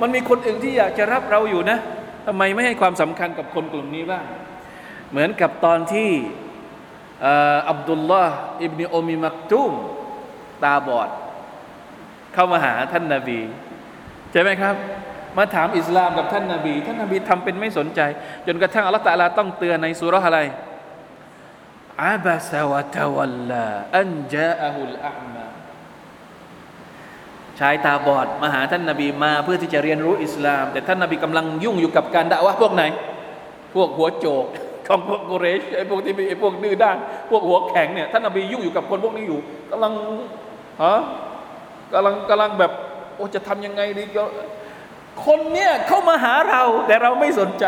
[0.00, 1.78] มันมีคนอื่นที่อยากจะรับเราอยู่นะ
[2.26, 4.24] ทำไมไม่ให้ความสำคัญกับคนกลุ่มนี้บ้าง
[5.10, 6.10] เหมือนกับตอนที่
[7.70, 9.72] อับดุลลาห์อิบนิโอมิมักตุม
[10.64, 11.08] ตาบอด
[12.34, 13.40] เข้ามาหาท่านนาบี
[14.32, 14.74] ใช่ไหมครับ
[15.38, 18.00] มาถามอิสลามกับท่านนาบี ท่านนาบีทำเป็นไม่สนใจ
[18.46, 20.38] จนกระทั่งอัลลอฮฺตะลาต้องเตือนในสุรอะไร
[22.00, 23.66] อาบะซาวะตะวัลลา
[23.98, 25.46] อันจาอะฮุลอามา
[27.58, 32.82] ชายตาบอดมาหาท่านนาบีมาเพื่อที่จะเรียนรู้อิสลาม แต่ท่านนาบีกำลังยุ่งอยู่กับการด่าวะพวกไหน
[33.74, 34.46] พวกหัวโจก
[34.86, 36.98] ของพวกกุเรชไอ้พวกที่ไอ้พวกดื้อด้าน
[37.30, 39.92] พวกหัวแข็งเนี่ยท่านนาบียุ่งอยู่กับคนพวกนี้อยู่กำลัง
[40.82, 40.94] ฮะ
[41.92, 42.72] กำลังกำลังแบบ
[43.16, 44.24] โอ้จะทำยังไงดีก็
[45.26, 47.64] คนเนี้ยเข้ามาหาเราแต่เราไม่สนใจ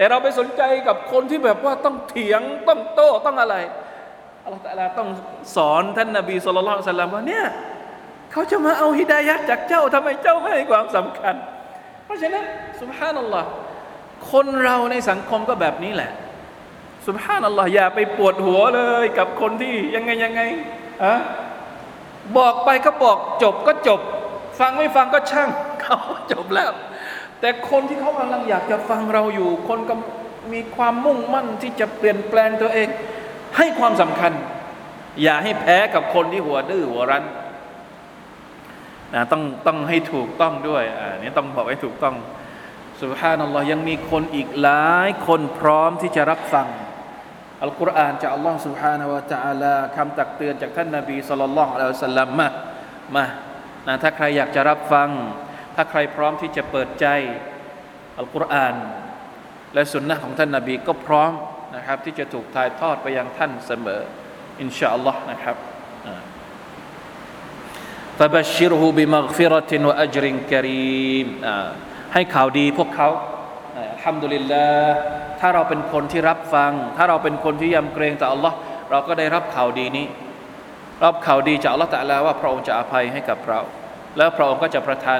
[0.00, 3.56] แต่เราไปสนใจกับคนที่แบบว่าต้องเถียงต้องโต้ต้องอะไร
[4.44, 5.08] อัลลอฮฺตะลาต้อง
[5.56, 7.44] สอนท่านนาบีสุลต่านสัลลัมว่าเนี่ย
[8.32, 11.34] เขาจะมาเอาฮิดายัดจากเจ้าทำไมเจ้าไม่ให้ความสำคัญ
[12.04, 12.44] เพราะฉะนั้น
[12.80, 13.48] สุบฮานัลลอฮ์
[14.32, 16.10] คนเราในสังคมก็แบบนี้แหละ
[17.06, 20.42] สุบฮานัลลอฮ์อย่าไปปวดหัวเลย กับคนที่ยังไงยังไง
[21.04, 21.14] อะ
[22.38, 24.00] บอกไปก็บอกจบก็จบ
[24.60, 25.48] ฟังไม่ฟังก็ช่าง
[25.82, 25.98] เขา
[26.32, 26.72] จบแล้ว
[27.40, 29.94] แต่คนที่เขากำลังอยากจะฟังเราอยู่ คนก็
[30.52, 32.88] มีความมุ่งมั่นที่จะเปลี่ยนแปลงตัวเอง
[33.56, 34.32] ให้ความสำคัญ
[35.22, 37.24] อย่าให้แพ้กับคนที่หัวดื้อหัวรั้น
[39.14, 42.14] นะต้องต้องให้ถูกต้องด้วยอ่านี้ต้องบอกให้ถูกต้อง
[43.00, 46.66] สุภาพนัลลอฮ์ยังมีคนอีกหลายคนพร้อมที่จะรับฟัง
[47.62, 52.48] อัลกุรอานจากอัลลอฮ์สุฮานาวะตะอาลาคำตักเตือนจากท่านนาบีสุลต่านละอัลลอฮ์มา
[53.16, 53.24] มา
[53.86, 55.08] นะถ้าใครอยากจะรับฟัง
[55.75, 57.07] ถ้าใครพร้อมที่จะเปิดใจ
[58.17, 58.75] อัลกุรอาน
[59.73, 61.31] และสุนนะของท่านนาบีก็พร้อม
[61.75, 64.01] นะครับ ที่จะถูกถ่ายทอดไปยังท่านเสมอ
[64.59, 65.57] อินชาอัลลอฮ์นะครับ
[68.19, 71.27] فبشره بمغفرة وأجر كريم
[72.13, 73.09] ให้ข่าวดีพวกเขา
[74.03, 74.67] ทำดุลิลลา
[75.39, 78.53] ถ้าเราเป็นคนที่รับฟัง ถ้าเราเป็นคนที่ยำเกรงต่อ Allah
[78.91, 80.07] เราก็ได้รับข่าวดีนี้
[81.03, 83.59] รับข่าวดีจาก Allah ตะลาว่าพระองค์จะอภัยให้กับเรา
[84.17, 85.19] แล้วพระองค์ก็จะประทาน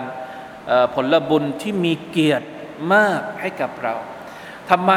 [0.94, 2.46] ผลบุญที่มีเกียรติ
[2.94, 3.94] มากให้กับเรา
[4.70, 4.92] ทำไม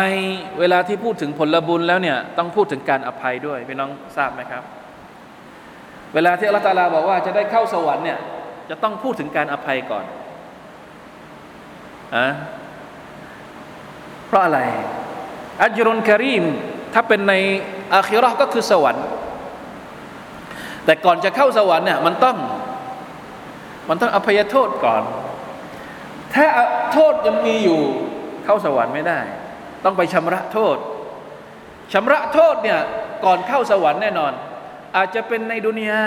[0.59, 4.63] เวลาที่พูดถึงผลบุญแล้วเนี่ยต้องพูดถึงการอภัยด้วยพี่น้องทราบไหมครับ
[6.13, 8.19] เวลาที่อัลตาลาบอกว่าจะได้เข้าสวรรค์เนี่ย
[8.69, 10.05] จะต้องพูดถึงการอภัยก่อน
[12.15, 12.27] อะ
[14.27, 14.59] เพราะอะไร
[15.61, 16.45] อัจรุนคารีม
[16.93, 17.33] ถ้าเป็นใน
[17.93, 19.05] อาคิรอก็คือสวรรค์
[20.85, 22.37] แต่ก่อนจะเข้าสวรรค์เนี่ยมันต้อง
[23.89, 25.03] มันต้องอภัยโทษก่อน
[26.35, 26.47] ถ้า
[26.93, 27.81] โทษยังมีอยู่
[28.45, 29.19] เข้าสวรรค์ไม่ได้
[29.85, 30.77] ต้องไปชำระโทษ
[31.93, 32.79] ชำระโทษเนี่ย
[33.25, 34.31] ก่อนเข้าสวรรค์แน่นอน
[34.95, 36.01] อาจจะเป็นในดุนยา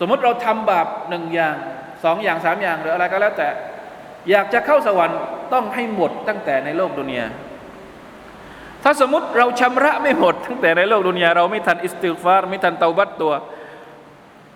[0.00, 1.56] สมมติเราทำบาปหนึ่งอย่าง
[2.04, 3.48] สองอย่างสามอย่างหรืออะไรก็แล้วแต่
[4.30, 5.18] อยากจะเข้าสวรรค์
[5.52, 7.26] ต้องให้หมดตั้งแต่ในโลกดุนยา
[8.82, 13.32] ถ้าสมมติเราชำระไม่หมด ตั้งแต่ในโลกดุนยาเราไม่ทันอิสติฟารไม่ทันเตาบัตตัว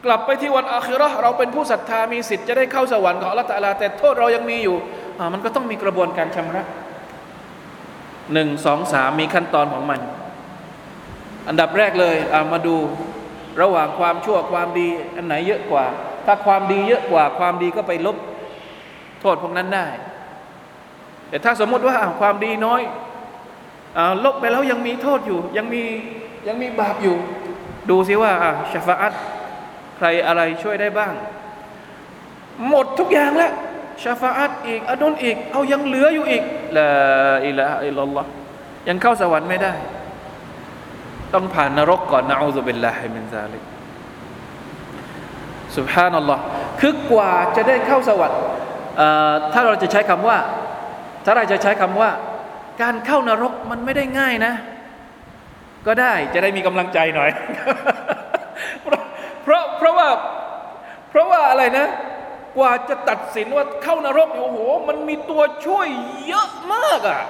[0.04, 3.48] กลับไปที่วันอาคิรอเราเป็นผู้ศรัทธามีสิทธิ์จะได้เข้าสวรรค์ของอัลลอฮฺ
[3.78, 4.76] แต่โทษเรายังมีอยู่
[5.32, 6.62] มันก็ต้องมีกระบวนการชำระ
[8.32, 10.00] หนึ่งสองสามมีขั้นตอนของมัน
[11.48, 12.76] อันดับแรกเลยามาดู
[13.62, 15.84] ระหว่างความชั่วความดี อันไหนเยอะกว่า
[16.26, 18.16] ถ้าความดีเยอะกว่าความดีก็ไปลบ
[19.20, 19.86] โทษพวกนั้นได้
[21.28, 22.82] แต่ถ้าสมมติว่าความดีน้อย
[23.96, 25.82] อลบไปแล้วยังมีโทษอยู่ ยังมี
[26.48, 27.16] ยังมีบาปอยู่
[27.90, 28.32] ดูสิว่า
[28.72, 29.14] ชฟาอัต
[30.04, 31.14] รอะไรช่วยได้บ้าง
[32.68, 33.52] หมดทุกอย่างแล้ว
[34.04, 36.42] ชาฟาอัตอีกอดุนอีก เอายังเหลืออยู่อีก
[36.76, 36.90] ละ
[37.46, 38.30] อิละอิลลอฮ์
[38.88, 39.72] ยังเข้าสวรรค์ไม่ได้
[41.34, 43.62] ต้องผ่านนรกก่อนนะอูซุบิลลาฮิมินซาลิก
[45.76, 46.42] สุบฮานัลลอฮ์
[46.80, 48.40] คือกว่าจะได้เข้าสวรรค์
[49.52, 50.38] ถ้าเราจะใช้คำว่า
[51.24, 52.10] ถ้าเราจะใช้คำว่า
[52.82, 54.52] การเข้านรกมันไม่ได้ง่ายนะ
[55.86, 57.30] ก็ได้จะได้มีกำลังใจหน่อย
[59.82, 60.10] เพราะว่า
[61.10, 61.86] เพราะว่าอะไรนะ
[62.58, 64.58] กว่าจะตัดสินว่าเข้านรกโอ้โห
[64.88, 65.88] มันมีตัวช่วย
[66.26, 67.20] เยอะมากอะ่ะ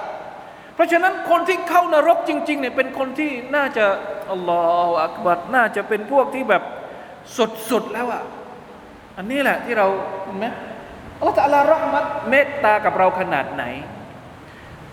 [0.75, 3.85] เพราะฉะนั้นคนที่เข้านรกจริงๆเนี่ยเป็นคนที่น่าจะ
[4.31, 6.63] อัลลอฮฺอักบัดน่าจะเป็นพวกที่แบบ
[7.69, 8.23] สุดๆแล้วอะ่ะ
[9.17, 9.87] อันนี้แหละที่เรา
[10.23, 10.45] เห็นไหม
[11.19, 13.63] อัลลอฮฺตะลารักมัดเมตตากับเราขนาดไหน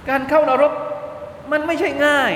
[0.08, 0.72] การเข้านรก
[1.52, 2.32] มันไม่ใช่ง่าย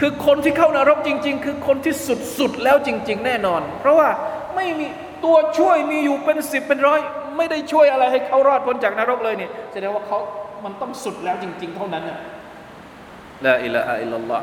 [0.00, 1.94] คือคนที่เข้านรกจริง ๆ คือคนที่
[2.38, 4.08] สุดๆแล้วจริง ๆ แน่นอน เพราะว่า
[4.56, 4.86] ไม่มี
[5.24, 7.00] ตัวช่วยมีอยู่เป็นสิบเป็นร้อย
[7.36, 10.18] ไม่ได้ช่วยอะไรให้เขารอดพ้นจากนรกเลยเนี่ยแสดงว่าเขา
[10.64, 12.18] มันต้องสุดแล้วจริง ๆ เท่านั้นนะ
[13.46, 14.40] ละอิละอิลลัลลอฮ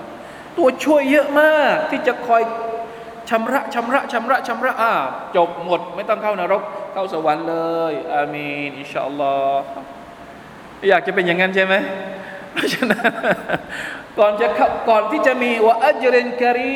[0.57, 2.41] ตัวช่วยเยอะมากที่จะคอย
[3.29, 4.93] ชำระชำระชำระชำระอ่า
[5.35, 6.61] จบหมด ไม่ต้องเข้านรก
[6.93, 7.55] เข้าสวรรค์เล
[7.91, 9.63] ยอามีนอินชาอัลลอฮ์
[10.89, 11.75] อยากจะเป็นอย่างนั้นใช่ไหม
[12.53, 13.03] เพราะฉะนั้น
[14.19, 14.47] ก่อนจะ
[14.89, 16.75] ก่อนที่จะมีว่าอัจเรนกรี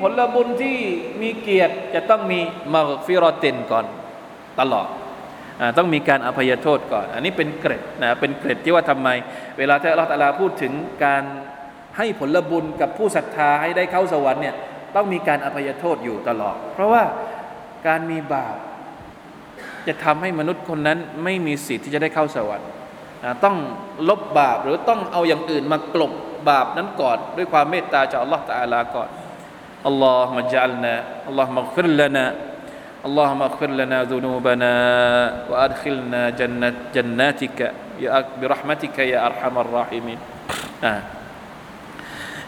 [0.00, 0.78] ผลบุญที่
[1.20, 2.40] มีเกียรติจะต้องมี
[2.72, 3.84] มาฟิรอตินก่อน
[4.60, 4.88] ตลอด
[5.78, 9.08] ต้องมีการอภัยโทษก่อน อันนี้เป็นเกร็ดนะเป็นเกร็ดที่ว่าทำไม
[9.58, 10.72] เวลาที่อัลลอฮฺตาลาพูดถึง
[11.04, 11.22] การ
[11.96, 14.56] ให้ผลบุญกับผู้ศรัทธาให้ได้เข้าสวรรค์เนี่ย
[14.96, 17.02] ต้องมีการอภัยโทษอยู่ตลอด เพราะว่า
[17.86, 18.56] การมีบาป
[19.86, 22.68] จะทำให้มนุษย์คนนั้นไม่มีสิทธิ์ที่จะได้เข้าสวรรค์
[23.43, 23.55] ต้อง
[24.09, 26.13] ลบบาปหรือต้องเอาอย่างอื่นมากลบ
[26.49, 29.09] บาปนั้นก่อน ด้วยความเมตตาจากอัลลอฮฺตาลาก่อน
[29.85, 30.93] اللهم اجعلنا
[31.29, 32.25] اللهم اغفر لنا
[33.05, 34.73] اللهم اغفر لنا ذنوبنا
[35.49, 37.59] وادخلنا جنة جناتك
[38.41, 40.19] برحمتك يا ارحم الراحمين
[40.83, 41.01] آه.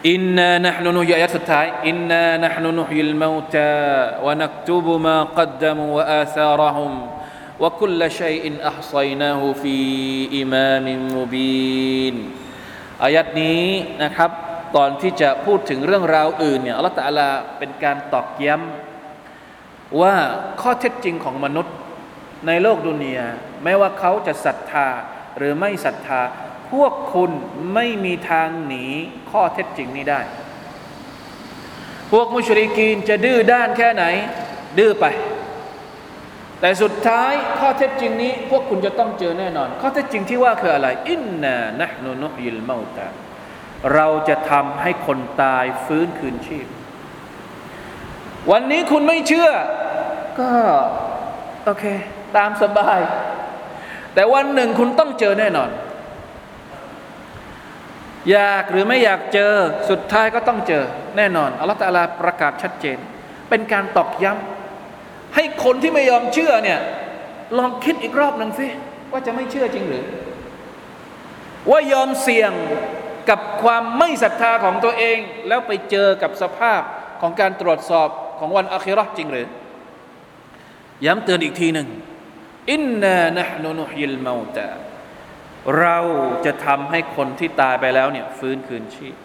[0.05, 3.75] إنا نحن نحيي آيات التاي إنا نحن نحيي الموتى
[4.23, 6.91] ونكتب ما قدموا وآثارهم
[7.59, 9.75] وكل شيء أحصيناه في
[10.41, 12.15] إمام مبين
[13.03, 13.65] อายัดนี้
[14.03, 14.31] นะครับ
[14.75, 20.15] ตอนที่จะพูดถึงเรื่องราวอื่นเนี่ยอัลลอฮฺตะลาเป็นการตอกย้ำว่า
[20.61, 21.75] ข้อเท็จจริงของมนุษย์
[22.47, 23.27] ในโลกดุนยา
[23.63, 24.87] แม้ว่าเขาจะศรัทธา
[25.37, 26.21] หรือไม่ศรัทธา
[26.71, 27.31] พวกคุณ
[27.73, 28.85] ไม่มีทางหนี
[29.31, 30.21] ข้อเท็จจริงนี้ได้
[32.11, 34.03] พวกมุชริกีนจะดื้อด้านแค่ไหน
[34.77, 35.05] ดื้อไป
[36.64, 43.08] แต่สุดท้ายข้อเท็จจริงนี้ พวกคุณจะต้องเจอแน่นอน ข้อเท็จจริงที่ว่าคืออะไร อินนานะนุนุยิลเมาตา
[43.94, 46.66] เราจะทำให้คนตายฟื้นคืนชีพ
[48.50, 49.50] วันนี้คุณไม่เชื่อ
[50.40, 50.48] ก็
[51.64, 51.84] โอเค
[52.36, 53.00] ตามสบาย
[54.14, 55.70] แต่วันหนึ่งคุณต้องเจอแน่นอน
[58.30, 59.52] อยากหรือไม่อยากเจอ
[59.90, 60.84] สุดท้ายก็ต้องเจอ
[61.16, 62.98] แน่นอนอัลลอฮฺตาลาประกาศชัดเจน
[63.48, 64.53] เป็นการตอกย้ำ
[65.34, 66.80] ให้คนที่ไม่ยอมเชื่อเนี่ย
[67.58, 68.66] ลองคิดอีกรอบหนึ่งสิ
[69.12, 70.04] ว่าจะไม่เชื่อจริงหรือ
[71.70, 72.52] ว่ายอมเสี่ยง
[73.30, 75.18] กับความไม่ศรัทธาของตัวเอง
[75.48, 76.80] แล้วไปเจอกับสภาพ
[77.20, 78.08] ของการตรวจสอบ
[78.38, 79.48] ของวันอัคราจริงหรือ
[81.04, 81.88] ย้ำเตือนอีกทีหนึ่ง
[82.70, 84.68] อินนานะห์นุนุฮิลมาตา
[85.80, 85.98] เรา
[86.44, 89.16] จะทำให้คนที่ตายไปแล้วเนี่ยฟื้นคืนชีพ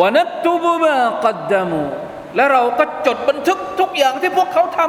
[0.00, 1.84] วนัตตุบมากัดดามู
[2.35, 4.79] และเราก็จดบันทึกทุกอย่างที่พวกเขาท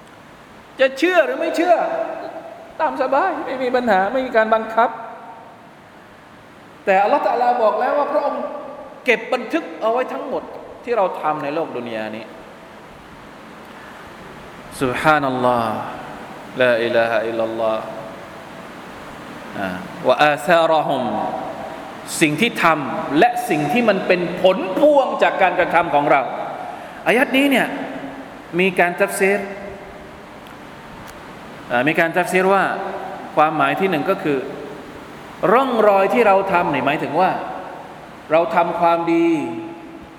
[0.00, 1.74] ำจะเชื่อหรือไม่เชื่อ
[2.80, 4.90] ตามสบายไม่มีปัญหาไม่มีการบังคับ
[6.84, 8.42] แต่อัลลอฮฺตะลาบอกแล้วว่าพระองค์
[9.04, 10.42] เก็บบันทึกเอาไว้ทั้งหมด
[10.84, 12.24] ที่เราทำในโลกดุนยานี้
[14.80, 15.64] سبحان الله
[16.62, 17.78] لا إله إلا الله
[20.06, 21.04] ว่าอาซารหม
[22.21, 26.21] สิ่งที่ทำและสิ่งที่มันเป็นผลพวงจากการกระทำของเรา
[27.05, 27.67] อายัดนี้เนี่ย
[28.59, 29.39] มีการทัฟเซร
[31.87, 32.63] มีการทัฟเซรว่า
[33.35, 34.37] ความหมายที่หนึ่งก็คือ
[35.53, 37.31] ร่องรอยที่เราทำเนี่ยหมายถึงว่า
[38.31, 39.27] เราทำความดี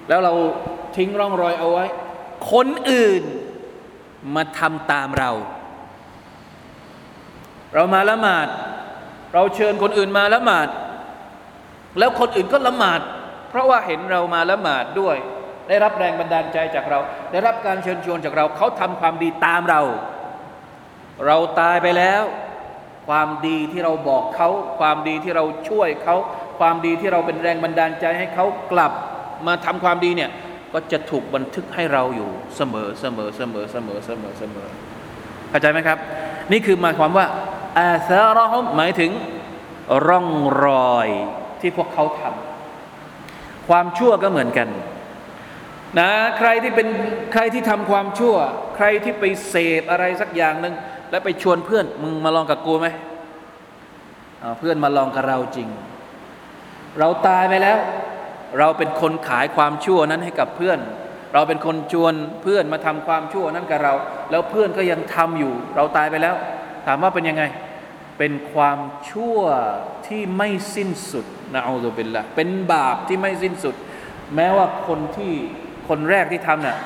[0.09, 0.35] แล้วเรา
[0.97, 1.87] ทิ้งร่องรอยเอาไว้
[2.53, 3.23] คนอื่น
[4.35, 5.31] มาทำตามเรา
[7.75, 8.49] เรามาละหมาด
[9.35, 10.69] เราเชิญคนอื่นมาละหมาด
[11.99, 13.01] แล้วคนอื่นก็ละหมาด
[13.51, 15.17] เพราะว่าเห็นเรามาละหมาดด้วย
[15.69, 16.99] ได้รับแรงบันดาลใจจากเรา
[17.33, 19.83] ได้รับการเชิญชวนจากเรา เขาทำความดีตามเรา
[21.27, 22.23] เราตายไปแล้ว
[23.09, 24.49] ความดีที่เราบอกเขา
[24.81, 26.17] ความดีที่เราช่วยเขา
[26.59, 28.93] ความดีที่เราเป็นแรงบันดาลใจให้เขากลับ
[29.47, 30.31] มาทำความดีเนี่ย
[30.73, 34.69] ก็จะถูกบันทึกให้เราอยู่เสมอเสมอเสมอเสมอเสมอเสมอ
[35.51, 35.99] เข้าใจไหมครับ
[36.53, 37.27] นี่คือหมายความว่า
[37.79, 39.11] อาซารอฮหมายถึง
[40.07, 40.29] ร่อง
[40.65, 41.09] รอย
[41.61, 44.69] ที่พวกเขาทำความชั่วก็เหมือนกัน
[45.99, 46.89] นะใครที่เป็น
[47.33, 48.37] ใครที่ทำความชั่ว
[48.77, 50.75] ใครที่ไปเสพอะไรสักอย่างหนึ่ง
[51.11, 52.89] แล้วไปชวนเพื่อนมึงมาลองกับกูไหม
[54.59, 55.69] เพื่อนมาลองกับเราจริง
[56.99, 57.79] เราตายไปแล้ว
[58.59, 60.79] เราเป็นคนขายความชั่วนั้นให้กับเพื่อน
[61.35, 63.95] เราเป็นคนชวนเพื่อนมาทำความชั่วนั้นกับเรา
[64.31, 66.35] แล้วเพื่อนก็ยังทำอยู่ เราตายไปแล้ว
[66.87, 67.43] ถามว่าเป็นยังไง
[68.19, 68.79] เป็นความ
[69.11, 69.41] ชั่ว
[70.07, 73.75] ที่ไม่สิ้นสุดนะอัลลอฮฺเป็นละเป็นบาปที่ไม่สิ้นสุด
[74.35, 75.33] แม้ว่าคนที่
[75.89, 76.79] คนแรกที่ทำน่ะ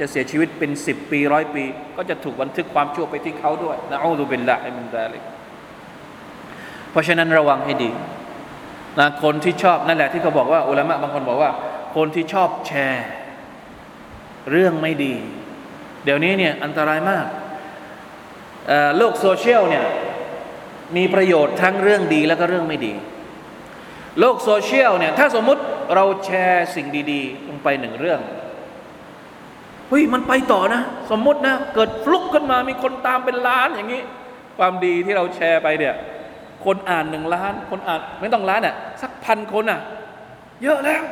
[0.00, 1.64] จะเสียชีวิตเป็นสิบปีร้อยปี
[1.96, 5.22] ก็จะถูกบันทึกความชั่วไปที่เขาด้วยนะอัลลอฮฺเป็นละให้มันได้เลย
[6.90, 7.90] เพราะฉะนั้นระวังให้ดี
[8.98, 11.50] นะคนที่ชอบนั่นแหละที่เขาบอกว่าอุลามะบางคนบอกว่า
[11.96, 13.06] คนที่ชอบแชร์
[14.50, 15.14] เรื่องไม่ดี
[16.04, 17.26] เดี๋ยวนี้เนี่ยอันตรายมาก
[18.96, 19.84] โลกโซเชียลเนี่ย
[20.96, 22.94] มีประโยชน์ทั้งเรื่องดีแล้วก็เรื่องไม่ดี
[24.20, 25.62] โลกโซเชียลเนี่ยถ้าสมมุติ
[25.94, 28.20] เราแชร์สิ่งดีๆ ลงไปหนึ่งเรื่อง
[29.88, 34.02] เฮ้ยมันไปต่อนะ สมมุตินะ เกิดฟลุกขึ้นมามีคนตามเป็นล้านอย่างนี้
[34.58, 35.94] ความดีที่เราแชร์ไปเนี่ย
[36.64, 39.80] คนอ่านหนึ่งล้าน คนอ่านไม่ต้องล้านอะสักพันคนอะ
[40.62, 41.02] เยอะแล้ว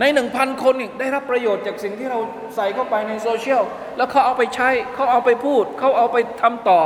[0.00, 2.18] ในหนึ่งพันคนได้รับประโยชน์จากสิ่งที่เรา
[2.56, 3.62] ใส่เข้าไปในโซเชียล
[3.96, 6.80] แล้วเขาเอาไปใช้เขาเอาไปพูด เขาเอาไปทำต่อ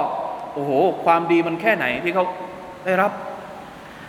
[0.58, 0.72] อ้โห
[1.04, 2.24] ความดีมันแค่ไหนที่เขา
[2.84, 3.12] ได้รับ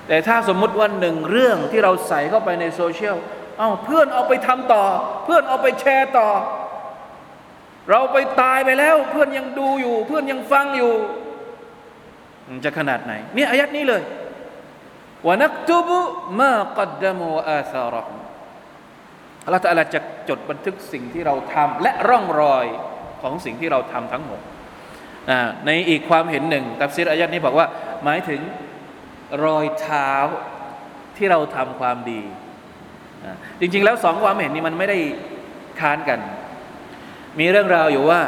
[0.07, 3.17] แต่ถ้าสมมุติว่าหนึ่งเรื่องที่เราใส่เข้าไปในโซเชียล
[3.57, 4.83] เอ้าเพื่อนเอาไปทำต่อ
[5.25, 6.29] เพื่อนเอาไปแชร์ต่อ
[7.89, 10.93] เราไปตายไปแล้ว เพื่อนยังดูอยู่ เพื่อนยังฟังอยู่
[12.65, 14.01] จะขนาดไหนเนี่ยอายัดนี้เลย
[15.27, 15.99] วนักตุบุ
[16.39, 18.17] มากัดดมูอาซารห์
[19.45, 22.65] อัลลอฮฺจะจดบันทึกสิ่งที่เราทำและร่องรอย
[23.21, 24.39] ของสิ่งที่เราทำทั้งหมด
[25.65, 27.67] ในอีกความเห็นหนึ่ง ตัฟซีรอายัดนี้บอกว่า
[28.03, 28.41] หมายถึง
[29.45, 30.11] รอยเท้า
[31.17, 32.21] ที่เราทำความดี
[33.59, 34.97] จริง ๆ แล้วสองความเห็นนี้มันไม่ได้
[35.79, 36.19] ค้านกัน
[37.39, 38.21] มีเรื่องราวอยู่ว่า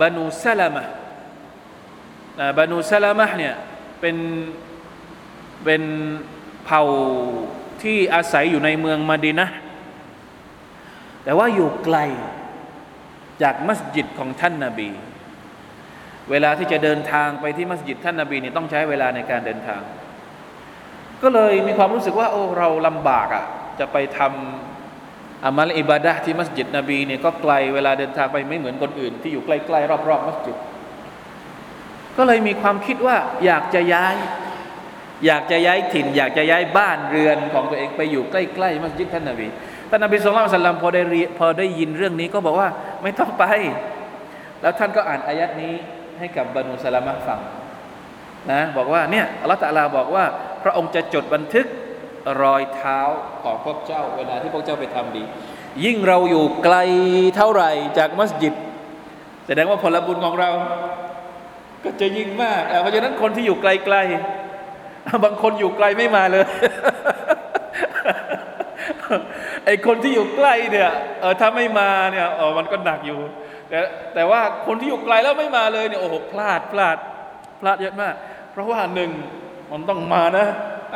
[0.00, 0.84] บานูซาลามะ
[2.58, 3.54] บานูซาลามะเนี่ย
[4.00, 4.16] เป็น
[5.64, 5.82] เป็น
[6.64, 6.82] เผ่า
[7.82, 9.48] ที่อาศัยอยู่ในเมืองมาดินะ
[11.24, 11.98] แต่ว่าอยู่ไกล
[13.42, 14.90] จากมัสยิดของท่านนาบี
[16.30, 19.80] เวลาที่จะเดินทางไปที่มัสยิดท่านนาบีนี่ต้องใช้เวลาในการเดินทาง
[21.22, 23.44] ก็เลยมีความรู้สึกว่า โอ้เราลำบากอะ่ะ
[23.78, 30.56] จะไปทำอามัลอิบาดะที่มัสยิดนบีเนี่ยก็ไกลเวลาเดินทางไปไม่เหมือนคนอื่น ที่อยู่ใกล้ๆรอบๆมัสยิด
[32.16, 34.14] ก็เลยมีความคิดว่าอยากจะย้าย
[35.26, 39.46] อยากจะย้ายถิ่น อยากจะย้ายบ้านเรือนของตัวเองไปอยู่ใกล้ๆมัสยิดท่านนบี
[39.90, 41.02] ท่านนบีสุลต่านสัลลัมพอได้
[41.38, 42.68] พอได้ยินเรื่องนี้ก็บอกว่า
[43.02, 43.44] ไม่ต้องไป
[44.60, 45.72] แล้วท่านก็อ่านอายัดนี้
[46.18, 47.40] ให้กับบรรุสลามะฟัง
[48.50, 50.24] นะบอกว่าเนี่ยอัลลอฮฺตะอาลาบอกว่า
[50.62, 51.66] พระองค์จะจดบันทึก
[52.42, 53.00] รอยเท้า
[53.42, 55.22] ของพวกเจ้า เวลาที่พวกเจ้าไปทำดี
[55.84, 56.76] ยิ่งเราอยู่ไกล
[57.36, 58.54] เท่าไหร่จากมัสยิด
[59.46, 60.50] แสดงว่าผลบุญของเรา
[61.84, 66.46] ก็จะยิ่งมากเพราะฉะนั้นคนที่อยู่ไกลๆบางคนอยู่ไกลไม่มาเลย
[69.70, 70.90] อคนที่อยู่ใกล้เนี่ย
[71.20, 73.20] เออถ้าไม่มาเนี่ยเออมันก็หนักอยู่
[73.68, 73.78] แต่
[74.14, 76.96] แต่ว่าคนที่อยู่ไกลแล้วไม่มาเลยเนี่ยโอ้โหพลาดพลาด
[77.60, 78.14] พลาดเยอะมาก
[78.52, 79.10] เพราะว่าหนึ่ง
[79.70, 80.46] มันต้องมานะ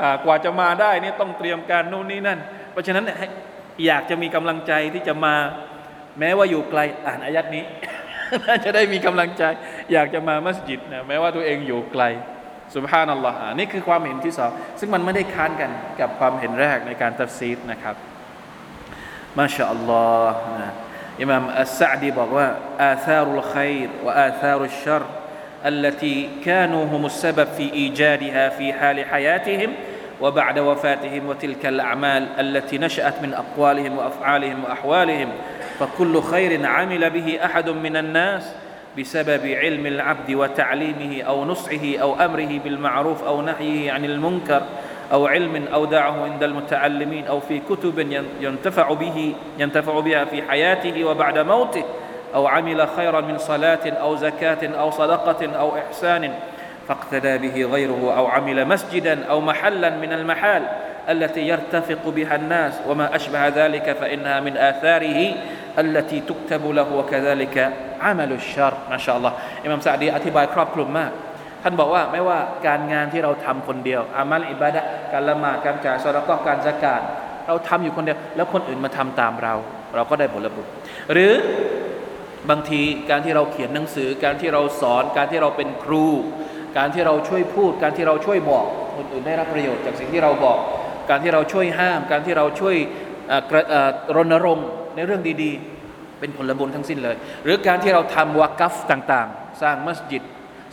[0.00, 2.38] อ่ากว่าจะมาได้นี่ต้องเตรียมการนู่นนี่นั่น
[2.72, 3.18] เพราะฉะนั้นเนี่ย
[3.86, 5.34] อยากจะมีกำลังใจที่จะมา
[6.18, 7.64] แม้ว่าอยู่ไกลอ่านอายัดนี้
[8.64, 9.42] จะได้มีกำลังใจ
[9.92, 12.02] อยากจะมามัสยิดนะแม้ว่าตัวเองอยู่ไกล
[12.74, 14.50] สุบฮานัลลอฮ์นี่คือความเห็นที่สอง
[14.80, 15.70] ซึ่งมันไม่ได้ค้านกัน
[16.00, 17.94] กับความเห็นแรกในการตัดซีดนะครับ
[19.39, 20.69] มาชาอัลลอฮ์นะ
[21.21, 22.47] อิมามอัสซะดีบอกว่า
[22.83, 25.03] อาธารุลขัยรวะอาธารุลชัร
[25.65, 29.69] التي كانوا هم السبب في ايجادها في حال حياتهم
[30.21, 35.29] وبعد وفاتهم وتلك الاعمال التي نشات من اقوالهم وافعالهم واحوالهم
[35.79, 38.53] فكل خير عمل به احد من الناس
[38.97, 44.63] بسبب علم العبد وتعليمه او نصحه او امره بالمعروف او نهيه عن المنكر
[45.12, 51.38] أو علم أودعه عند المتعلمين أو في كتب ينتفع به ينتفع بها في حياته وبعد
[51.38, 51.84] موته
[52.34, 56.32] أو عمل خيرا من صلاة أو زكاة أو صدقة أو إحسان
[56.88, 60.62] فاقتدى به غيره أو عمل مسجدا أو محلا من المحال
[61.08, 65.32] التي يرتفق بها الناس وما أشبه ذلك فإنها من آثاره
[65.78, 68.74] التي تكتب له وكذلك عمل الشر.
[68.90, 69.32] ما شاء الله.
[69.66, 71.12] إمام سعدي أتباع كراب كلوب ماك
[71.66, 77.00] ท่านบอกว่าไม่ว่าการงานที่เราทำคนเดียว อามัลอิบาดะการละหมาดการจ่ายซอดก็การสกาด
[77.46, 79.54] เราทำอยู่คนเดียว แล้วคนอื่นมาทำตามเรา
[79.94, 80.66] เราก็ได้ผลบุญ
[81.12, 81.32] หรือ
[82.50, 86.06] บางทีการที่เราเขียนหนังสือ การที่เราสอน การที่เราเป็นครู
[86.76, 90.58] การที่เราช่วยพูด การที่เราช่วยบอก คนอื่นได้รับประโยชน์จากสิ่งที่เราบอก
[91.10, 92.76] การที่เราช่วยห้าม การที่เราช่วย
[94.16, 95.50] รณรงค์ในเรื่องดี
[95.86, 100.22] ๆ เป็นผลบุญทั้งสิ้นเลย หรือการที่เราทำวากัฟต่างๆ สร้างมัสยิด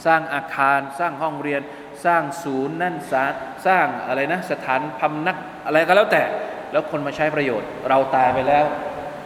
[0.05, 1.61] สร้างอาคาร สร้างห้องเรียน
[2.05, 3.23] สร้างศูนย์นั่นสา
[3.67, 6.23] สร้างอะไรนะสถานพำนักอะไรก็แล้วแต่
[6.71, 8.65] แล้วคนมาใช้ประโยชน์ เราตายไปแล้ว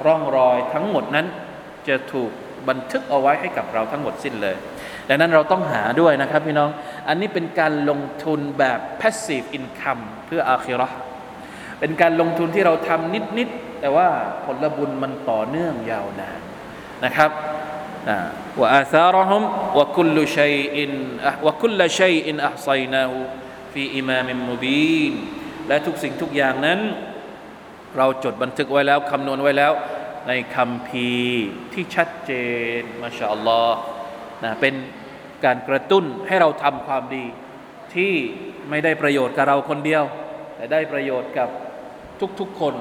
[0.06, 1.26] ร่องรอยทั้งหมดนั้น
[1.88, 2.32] จะถูก
[2.70, 4.56] บันทึกเอาไว้ให้กับเราทั้งหมดสิ้นเลย
[5.10, 6.70] ดังนั้นเราต้องหาด้วยนะครับพี่น้อง
[7.08, 10.98] อันนี้เป็นการลงทุนแบบ passive income เพื่ออาคิราะห์
[11.80, 14.08] เป็นการลงทุนที่เราทำนิด ๆ แต่ว่า
[14.46, 16.40] ผลบุญมันต่อเนื่องยาวนาน
[17.06, 17.30] นะครับ
[18.60, 19.44] ว่าอาซารหุม
[19.80, 20.92] วะคุลชัยอิน
[21.46, 23.18] วะคุลชัยอินอัพไซนาหู
[23.74, 25.14] ฟีอิมามิมุบีน
[25.68, 26.80] และทุกสิ่งทุกอย่างนั้น
[27.98, 29.74] เราจดบันทึกไว้แล้วคำนวณไว้แล้ว
[30.28, 31.10] ในคำพี
[31.74, 32.32] ที่ชัดเจ
[32.80, 33.78] นมาชาอัลลอฮ์
[34.44, 34.74] นะเป็น
[35.46, 37.26] การกระตุ้นให้เราทำความดี
[37.96, 38.14] ที่
[38.70, 40.04] ไม่ได้ประโยชน์กับเราคนเดียว
[40.56, 41.50] แต่ได้ประโยชน์กับ
[42.40, 42.76] ทุกๆคน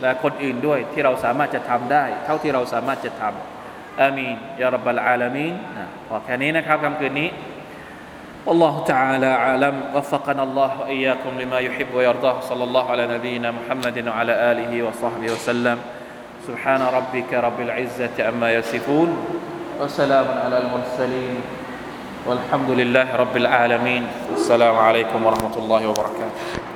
[0.00, 3.57] และคนอื่นด้วยที่เราสามารถจะทำได้ เท่าที่เราสามารถจะทำ
[4.01, 5.53] อามีนยารับบลอาลามีน
[6.07, 7.29] พอแค่นี้นะครับคำคืนนี้
[8.47, 14.51] والله تعالى أعلم وفقنا الله وإياكم لما يحب ويرضاه صلى الله على نبينا محمد وعلى
[14.51, 15.77] آله وصحبه وسلم
[16.47, 19.09] سبحان ربك رب العزة عما يصفون
[19.81, 21.41] وسلام على المرسلين
[22.27, 26.66] والحمد لله رب العالمين السلام عليكم ورحمة الله وبركاته